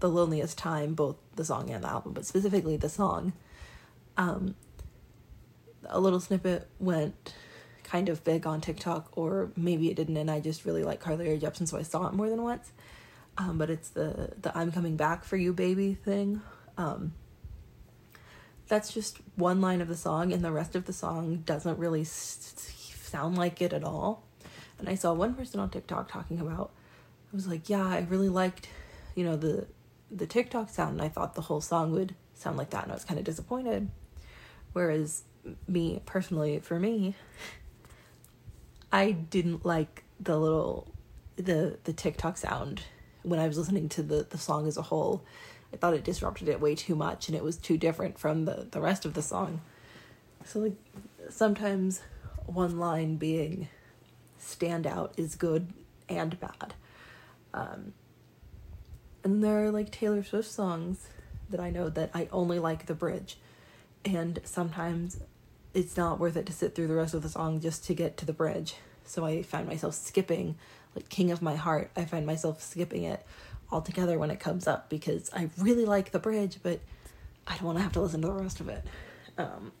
the 0.00 0.08
loneliest 0.10 0.58
time, 0.58 0.92
both 0.94 1.16
the 1.36 1.44
song 1.44 1.70
and 1.70 1.82
the 1.82 1.88
album, 1.88 2.12
but 2.12 2.26
specifically 2.26 2.76
the 2.76 2.90
song. 2.90 3.32
Um, 4.18 4.54
a 5.88 6.00
little 6.00 6.20
snippet 6.20 6.68
went 6.78 7.34
kind 7.82 8.08
of 8.08 8.24
big 8.24 8.46
on 8.46 8.60
TikTok, 8.60 9.08
or 9.12 9.50
maybe 9.56 9.90
it 9.90 9.94
didn't, 9.94 10.16
and 10.16 10.30
I 10.30 10.40
just 10.40 10.64
really 10.64 10.82
like 10.82 11.00
Carly 11.00 11.28
Rae 11.28 11.38
Jepsen, 11.38 11.68
so 11.68 11.78
I 11.78 11.82
saw 11.82 12.06
it 12.08 12.14
more 12.14 12.28
than 12.28 12.42
once. 12.42 12.72
Um, 13.36 13.58
but 13.58 13.70
it's 13.70 13.88
the 13.90 14.32
the 14.40 14.56
"I'm 14.56 14.72
coming 14.72 14.96
back 14.96 15.24
for 15.24 15.36
you, 15.36 15.52
baby" 15.52 15.94
thing. 15.94 16.40
Um, 16.76 17.12
that's 18.68 18.92
just 18.92 19.18
one 19.36 19.60
line 19.60 19.80
of 19.80 19.88
the 19.88 19.96
song, 19.96 20.32
and 20.32 20.44
the 20.44 20.52
rest 20.52 20.74
of 20.74 20.86
the 20.86 20.92
song 20.92 21.42
doesn't 21.44 21.78
really 21.78 22.00
s- 22.02 22.54
sound 23.02 23.36
like 23.36 23.60
it 23.60 23.72
at 23.72 23.84
all. 23.84 24.24
And 24.78 24.88
I 24.88 24.94
saw 24.94 25.12
one 25.12 25.34
person 25.34 25.60
on 25.60 25.70
TikTok 25.70 26.10
talking 26.10 26.40
about. 26.40 26.70
I 27.32 27.36
was 27.36 27.46
like, 27.46 27.68
yeah, 27.68 27.86
I 27.86 28.06
really 28.08 28.28
liked, 28.28 28.68
you 29.14 29.24
know, 29.24 29.36
the 29.36 29.66
the 30.10 30.26
TikTok 30.26 30.70
sound, 30.70 30.94
and 30.94 31.02
I 31.02 31.08
thought 31.08 31.34
the 31.34 31.42
whole 31.42 31.60
song 31.60 31.92
would 31.92 32.14
sound 32.34 32.56
like 32.56 32.70
that, 32.70 32.84
and 32.84 32.92
I 32.92 32.94
was 32.94 33.04
kind 33.04 33.18
of 33.18 33.24
disappointed. 33.24 33.90
Whereas 34.72 35.24
me 35.66 36.00
personally, 36.06 36.58
for 36.60 36.78
me, 36.78 37.14
I 38.92 39.10
didn't 39.12 39.64
like 39.64 40.04
the 40.20 40.38
little 40.38 40.92
the 41.36 41.78
the 41.84 41.92
TikTok 41.92 42.36
sound 42.36 42.82
when 43.22 43.40
I 43.40 43.48
was 43.48 43.58
listening 43.58 43.88
to 43.90 44.02
the 44.02 44.26
the 44.28 44.38
song 44.38 44.66
as 44.66 44.76
a 44.76 44.82
whole. 44.82 45.24
I 45.72 45.76
thought 45.76 45.94
it 45.94 46.04
disrupted 46.04 46.48
it 46.48 46.60
way 46.60 46.74
too 46.76 46.94
much 46.94 47.28
and 47.28 47.36
it 47.36 47.42
was 47.42 47.56
too 47.56 47.76
different 47.76 48.18
from 48.18 48.44
the 48.44 48.68
the 48.70 48.80
rest 48.80 49.04
of 49.04 49.14
the 49.14 49.22
song. 49.22 49.60
So 50.44 50.60
like 50.60 50.76
sometimes 51.30 52.02
one 52.46 52.78
line 52.78 53.16
being 53.16 53.68
standout 54.40 55.12
is 55.16 55.34
good 55.34 55.72
and 56.08 56.38
bad. 56.38 56.74
Um 57.52 57.94
and 59.24 59.42
there 59.42 59.64
are 59.64 59.70
like 59.70 59.90
Taylor 59.90 60.22
Swift 60.22 60.50
songs 60.50 61.08
that 61.50 61.58
I 61.58 61.70
know 61.70 61.88
that 61.88 62.10
I 62.14 62.28
only 62.30 62.58
like 62.58 62.86
the 62.86 62.94
bridge. 62.94 63.38
And 64.04 64.38
sometimes 64.44 65.18
it's 65.74 65.96
not 65.96 66.20
worth 66.20 66.36
it 66.36 66.46
to 66.46 66.52
sit 66.52 66.74
through 66.74 66.86
the 66.86 66.94
rest 66.94 67.14
of 67.14 67.22
the 67.22 67.28
song 67.28 67.60
just 67.60 67.84
to 67.86 67.94
get 67.94 68.16
to 68.18 68.24
the 68.24 68.32
bridge. 68.32 68.76
So 69.04 69.24
I 69.24 69.42
find 69.42 69.66
myself 69.66 69.94
skipping, 69.94 70.56
like 70.94 71.08
King 71.08 71.30
of 71.30 71.42
My 71.42 71.56
Heart, 71.56 71.90
I 71.96 72.04
find 72.04 72.24
myself 72.24 72.62
skipping 72.62 73.02
it 73.02 73.26
altogether 73.70 74.18
when 74.18 74.30
it 74.30 74.40
comes 74.40 74.66
up 74.66 74.88
because 74.88 75.30
I 75.34 75.50
really 75.58 75.84
like 75.84 76.12
the 76.12 76.18
bridge, 76.18 76.60
but 76.62 76.80
I 77.46 77.56
don't 77.56 77.64
want 77.64 77.78
to 77.78 77.82
have 77.82 77.92
to 77.92 78.00
listen 78.00 78.22
to 78.22 78.28
the 78.28 78.34
rest 78.34 78.60
of 78.60 78.68
it. 78.68 78.84
Um, 79.36 79.72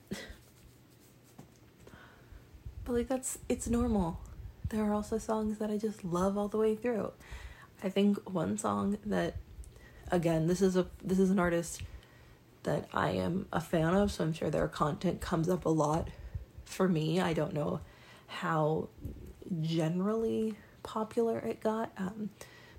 but 2.84 2.92
like 2.92 3.08
that's 3.08 3.38
it's 3.48 3.68
normal. 3.68 4.20
There 4.68 4.82
are 4.82 4.92
also 4.92 5.18
songs 5.18 5.58
that 5.58 5.70
I 5.70 5.78
just 5.78 6.04
love 6.04 6.36
all 6.36 6.48
the 6.48 6.58
way 6.58 6.74
through. 6.74 7.12
I 7.82 7.88
think 7.88 8.18
one 8.28 8.58
song 8.58 8.98
that 9.06 9.36
again, 10.10 10.48
this 10.48 10.60
is 10.60 10.76
a 10.76 10.86
this 11.02 11.18
is 11.18 11.30
an 11.30 11.38
artist 11.38 11.82
that 12.64 12.88
I 12.92 13.10
am 13.10 13.46
a 13.52 13.60
fan 13.60 13.94
of, 13.94 14.10
so 14.12 14.24
I'm 14.24 14.32
sure 14.32 14.50
their 14.50 14.68
content 14.68 15.20
comes 15.20 15.48
up 15.48 15.64
a 15.64 15.70
lot 15.70 16.08
for 16.64 16.88
me. 16.88 17.20
I 17.20 17.32
don't 17.32 17.54
know 17.54 17.80
how 18.26 18.88
generally 19.60 20.56
popular 20.82 21.38
it 21.38 21.60
got. 21.60 21.92
Um, 21.96 22.30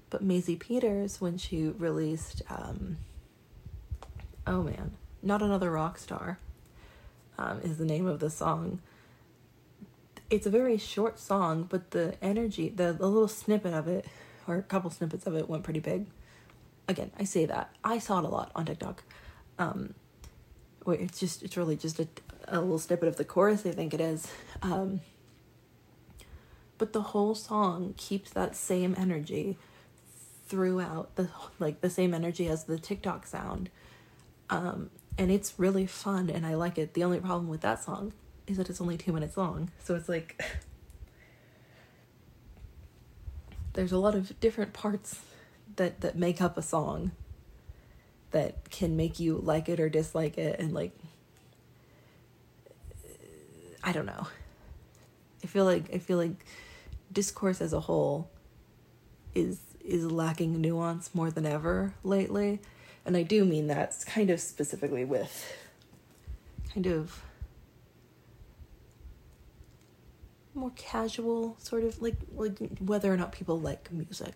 but 0.10 0.24
Maisie 0.24 0.56
Peters, 0.56 1.20
when 1.20 1.38
she 1.38 1.68
released, 1.68 2.42
um, 2.50 2.98
oh 4.46 4.64
man, 4.64 4.92
Not 5.22 5.42
Another 5.42 5.72
Rock 5.72 5.98
Star, 5.98 6.40
um, 7.38 7.60
is 7.62 7.78
the 7.78 7.86
name 7.86 8.08
of 8.08 8.20
the 8.20 8.30
song. 8.30 8.80
It's 10.30 10.48
a 10.48 10.50
very 10.50 10.78
short 10.78 11.20
song, 11.20 11.68
but 11.70 11.92
the 11.92 12.16
energy, 12.22 12.70
the, 12.70 12.94
the 12.94 13.08
little 13.08 13.28
snippet 13.28 13.74
of 13.74 13.88
it, 13.88 14.06
or 14.48 14.58
a 14.58 14.64
couple 14.64 14.90
snippets 14.90 15.28
of 15.28 15.36
it, 15.36 15.50
went 15.50 15.64
pretty 15.64 15.80
big. 15.80 16.08
Again, 16.88 17.12
I 17.20 17.24
say 17.24 17.46
that. 17.46 17.72
I 17.84 18.00
saw 18.00 18.20
it 18.20 18.26
a 18.26 18.30
lot 18.30 18.52
on 18.56 18.66
TikTok. 18.66 19.04
Um, 19.58 19.94
wait, 20.86 21.02
it's 21.02 21.20
just, 21.20 21.44
it's 21.44 21.58
really 21.58 21.76
just 21.76 22.00
a, 22.00 22.08
a 22.48 22.60
little 22.60 22.80
snippet 22.80 23.08
of 23.08 23.18
the 23.18 23.26
chorus, 23.26 23.66
I 23.66 23.72
think 23.72 23.94
it 23.94 24.02
is. 24.02 24.28
Um, 24.62 25.02
but 26.78 26.94
the 26.94 27.02
whole 27.02 27.36
song 27.36 27.94
keeps 27.98 28.32
that 28.32 28.56
same 28.56 28.96
energy 28.98 29.58
throughout 30.48 31.16
the 31.16 31.28
like 31.58 31.82
the 31.82 31.90
same 31.90 32.14
energy 32.14 32.48
as 32.48 32.66
the 32.66 32.78
TikTok 32.78 33.26
sound. 33.26 33.70
Um, 34.50 34.90
and 35.18 35.32
it's 35.32 35.54
really 35.58 35.86
fun 35.86 36.30
and 36.30 36.46
I 36.46 36.56
like 36.56 36.78
it. 36.78 36.94
The 36.94 37.04
only 37.04 37.20
problem 37.20 37.48
with 37.48 37.62
that 37.62 37.84
song 37.84 38.14
is 38.46 38.58
that 38.58 38.70
it's 38.70 38.82
only 38.82 38.98
two 38.98 39.14
minutes 39.14 39.38
long. 39.38 39.72
So 39.84 39.96
it's 39.96 40.10
like 40.10 40.44
there's 43.74 43.92
a 43.92 43.98
lot 43.98 44.16
of 44.16 44.38
different 44.40 44.74
parts 44.74 45.20
that 45.78 46.02
that 46.02 46.18
make 46.18 46.42
up 46.42 46.58
a 46.58 46.62
song 46.62 47.12
that 48.36 48.70
can 48.70 48.98
make 48.98 49.18
you 49.18 49.38
like 49.42 49.70
it 49.70 49.80
or 49.80 49.88
dislike 49.88 50.38
it 50.38 50.60
and 50.60 50.74
like 50.74 50.92
I 53.82 53.94
don't 53.94 54.06
know. 54.06 54.28
I 55.42 55.48
feel 55.48 55.64
like 55.64 55.94
I 55.94 56.00
feel 56.00 56.18
like 56.18 56.46
discourse 57.14 57.62
as 57.62 57.72
a 57.72 57.80
whole 57.80 58.30
is 59.34 59.62
is 59.86 60.04
lacking 60.12 60.60
nuance 60.60 61.16
more 61.16 61.32
than 61.32 61.46
ever 61.46 61.94
lately. 62.04 62.60
And 63.06 63.16
I 63.16 63.24
do 63.24 63.46
mean 63.46 63.68
that 63.68 64.04
kind 64.06 64.30
of 64.30 64.42
specifically 64.42 65.06
with 65.06 65.56
kind 66.74 66.88
of 66.88 67.24
more 70.54 70.74
casual 70.76 71.56
sort 71.58 71.86
of 71.86 72.02
like 72.02 72.18
like 72.36 72.58
whether 72.80 73.14
or 73.14 73.16
not 73.16 73.32
people 73.32 73.58
like 73.58 73.90
music. 73.94 74.34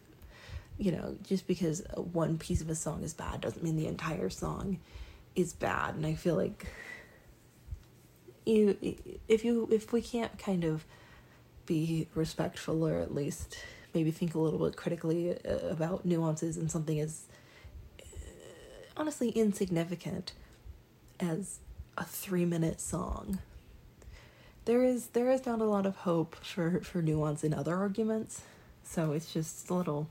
You 0.80 0.94
know, 0.94 1.18
just 1.24 1.46
because 1.46 1.84
one 1.96 2.40
piece 2.40 2.62
of 2.62 2.70
a 2.70 2.76
song 2.76 3.04
is 3.04 3.14
bad 3.14 3.42
doesn't 3.42 3.62
mean 3.62 3.76
the 3.76 3.88
entire 3.88 4.30
song 4.30 4.80
is 5.36 5.54
bad. 5.54 5.94
And 5.96 6.06
I 6.06 6.16
feel 6.16 6.36
like 6.36 6.66
you 8.50 8.78
if 9.28 9.46
you 9.46 9.68
if 9.72 9.94
we 9.94 10.02
can't 10.02 10.38
kind 10.38 10.64
of 10.64 10.86
be 11.66 12.08
respectful 12.16 12.86
or 12.86 13.00
at 13.00 13.14
least 13.14 13.58
maybe 13.94 14.12
think 14.12 14.36
a 14.36 14.40
little 14.40 14.60
bit 14.60 14.76
critically 14.76 15.38
uh, 15.46 15.68
about 15.70 16.06
nuances 16.06 16.58
in 16.58 16.68
something 16.68 17.00
as 17.00 17.26
uh, 18.02 18.04
honestly 18.98 19.30
insignificant 19.30 20.34
as 21.20 21.60
a 21.98 22.04
3 22.04 22.46
minute 22.46 22.82
song 22.82 23.40
there 24.66 24.84
is 24.84 25.08
there 25.08 25.30
is 25.30 25.46
not 25.46 25.62
a 25.62 25.66
lot 25.66 25.86
of 25.86 25.98
hope 25.98 26.36
for 26.44 26.82
for 26.82 27.02
nuance 27.02 27.44
in 27.44 27.54
other 27.54 27.76
arguments 27.76 28.42
so 28.84 29.12
it's 29.12 29.32
just 29.32 29.70
a 29.70 29.74
little 29.74 30.08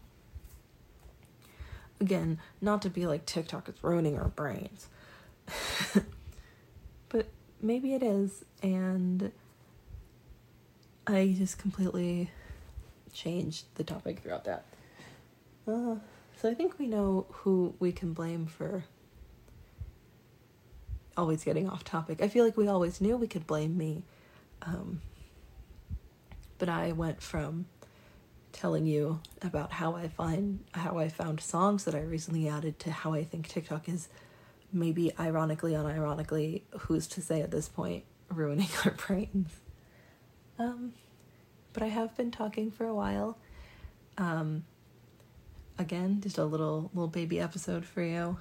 again 2.00 2.38
not 2.60 2.82
to 2.82 2.90
be 2.90 3.06
like 3.06 3.26
tiktok 3.26 3.68
is 3.68 3.74
ruining 3.82 4.18
our 4.18 4.28
brains 4.28 4.88
but 7.08 7.26
maybe 7.60 7.94
it 7.94 8.02
is 8.02 8.44
and 8.62 9.32
i 11.06 11.34
just 11.36 11.58
completely 11.58 12.30
changed 13.18 13.64
the 13.74 13.84
topic 13.84 14.20
throughout 14.20 14.44
that. 14.44 14.64
Uh, 15.66 15.96
so 16.36 16.48
I 16.48 16.54
think 16.54 16.78
we 16.78 16.86
know 16.86 17.26
who 17.30 17.74
we 17.78 17.92
can 17.92 18.12
blame 18.12 18.46
for 18.46 18.84
always 21.16 21.42
getting 21.42 21.68
off 21.68 21.82
topic. 21.82 22.22
I 22.22 22.28
feel 22.28 22.44
like 22.44 22.56
we 22.56 22.68
always 22.68 23.00
knew 23.00 23.16
we 23.16 23.26
could 23.26 23.46
blame 23.46 23.76
me. 23.76 24.04
Um, 24.62 25.00
but 26.58 26.68
I 26.68 26.92
went 26.92 27.20
from 27.20 27.66
telling 28.52 28.86
you 28.86 29.20
about 29.42 29.72
how 29.72 29.94
I 29.94 30.08
find 30.08 30.60
how 30.72 30.98
I 30.98 31.08
found 31.08 31.40
songs 31.40 31.84
that 31.84 31.94
I 31.94 32.00
recently 32.00 32.48
added 32.48 32.78
to 32.80 32.90
how 32.90 33.12
I 33.12 33.24
think 33.24 33.48
TikTok 33.48 33.88
is 33.88 34.08
maybe 34.72 35.12
ironically 35.18 35.72
unironically 35.72 36.62
who's 36.80 37.06
to 37.08 37.20
say 37.20 37.40
at 37.40 37.50
this 37.50 37.68
point 37.68 38.04
ruining 38.28 38.68
our 38.84 38.92
brains. 38.92 39.50
Um 40.58 40.92
but 41.72 41.82
I 41.82 41.88
have 41.88 42.16
been 42.16 42.30
talking 42.30 42.70
for 42.70 42.86
a 42.86 42.94
while. 42.94 43.38
Um, 44.16 44.64
again, 45.78 46.20
just 46.20 46.38
a 46.38 46.44
little 46.44 46.90
little 46.92 47.08
baby 47.08 47.40
episode 47.40 47.84
for 47.84 48.02
you. 48.02 48.38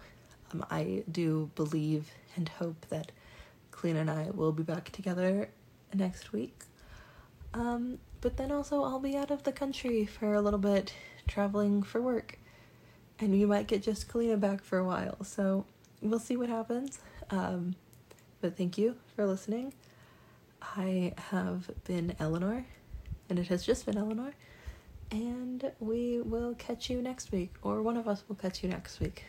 Um, 0.51 0.65
I 0.71 1.03
do 1.11 1.51
believe 1.55 2.09
and 2.35 2.49
hope 2.49 2.85
that 2.89 3.11
Kalina 3.71 4.01
and 4.01 4.09
I 4.09 4.29
will 4.33 4.51
be 4.51 4.63
back 4.63 4.91
together 4.91 5.49
next 5.93 6.31
week. 6.31 6.63
Um, 7.53 7.99
but 8.21 8.37
then 8.37 8.51
also 8.51 8.83
I'll 8.83 8.99
be 8.99 9.15
out 9.15 9.31
of 9.31 9.43
the 9.43 9.51
country 9.51 10.05
for 10.05 10.33
a 10.33 10.41
little 10.41 10.59
bit, 10.59 10.93
traveling 11.27 11.83
for 11.83 12.01
work, 12.01 12.39
and 13.19 13.37
you 13.39 13.47
might 13.47 13.67
get 13.67 13.83
just 13.83 14.07
Kalina 14.07 14.39
back 14.39 14.63
for 14.63 14.77
a 14.77 14.85
while. 14.85 15.23
So 15.23 15.65
we'll 16.01 16.19
see 16.19 16.37
what 16.37 16.49
happens. 16.49 16.99
Um, 17.29 17.75
but 18.41 18.57
thank 18.57 18.77
you 18.77 18.95
for 19.15 19.25
listening. 19.25 19.73
I 20.61 21.13
have 21.31 21.69
been 21.85 22.15
Eleanor 22.19 22.65
and 23.29 23.39
it 23.39 23.47
has 23.47 23.65
just 23.65 23.85
been 23.85 23.97
Eleanor. 23.97 24.33
And 25.11 25.71
we 25.79 26.21
will 26.21 26.53
catch 26.55 26.89
you 26.89 27.01
next 27.01 27.31
week, 27.31 27.53
or 27.61 27.81
one 27.81 27.95
of 27.95 28.07
us 28.07 28.23
will 28.27 28.35
catch 28.35 28.61
you 28.61 28.69
next 28.69 28.99
week. 28.99 29.23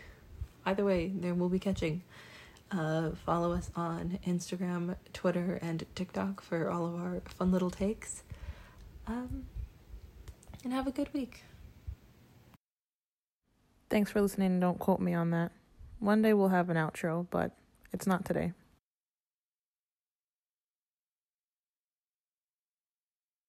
Either 0.67 0.85
way, 0.85 1.13
there 1.15 1.35
will 1.35 1.49
be 1.49 1.61
catching. 1.61 2.03
Uh, 2.71 3.11
follow 3.25 3.53
us 3.53 3.71
on 3.77 4.19
Instagram, 4.27 4.97
Twitter, 5.13 5.59
and 5.63 5.87
TikTok 5.95 6.43
for 6.43 6.69
all 6.69 6.87
of 6.87 7.01
our 7.01 7.23
fun 7.27 7.53
little 7.53 7.71
takes. 7.71 8.23
Um, 9.09 9.47
and 10.65 10.73
have 10.73 10.87
a 10.87 10.91
good 10.91 11.13
week. 11.15 11.43
Thanks 13.89 14.11
for 14.11 14.21
listening. 14.21 14.61
Don't 14.61 14.79
quote 14.79 15.01
me 15.01 15.15
on 15.15 15.31
that. 15.31 15.51
One 15.99 16.21
day 16.21 16.35
we'll 16.35 16.49
have 16.49 16.69
an 16.69 16.77
outro, 16.77 17.27
but 17.31 17.53
it's 17.93 18.07
not 18.07 18.27
today. 18.27 18.53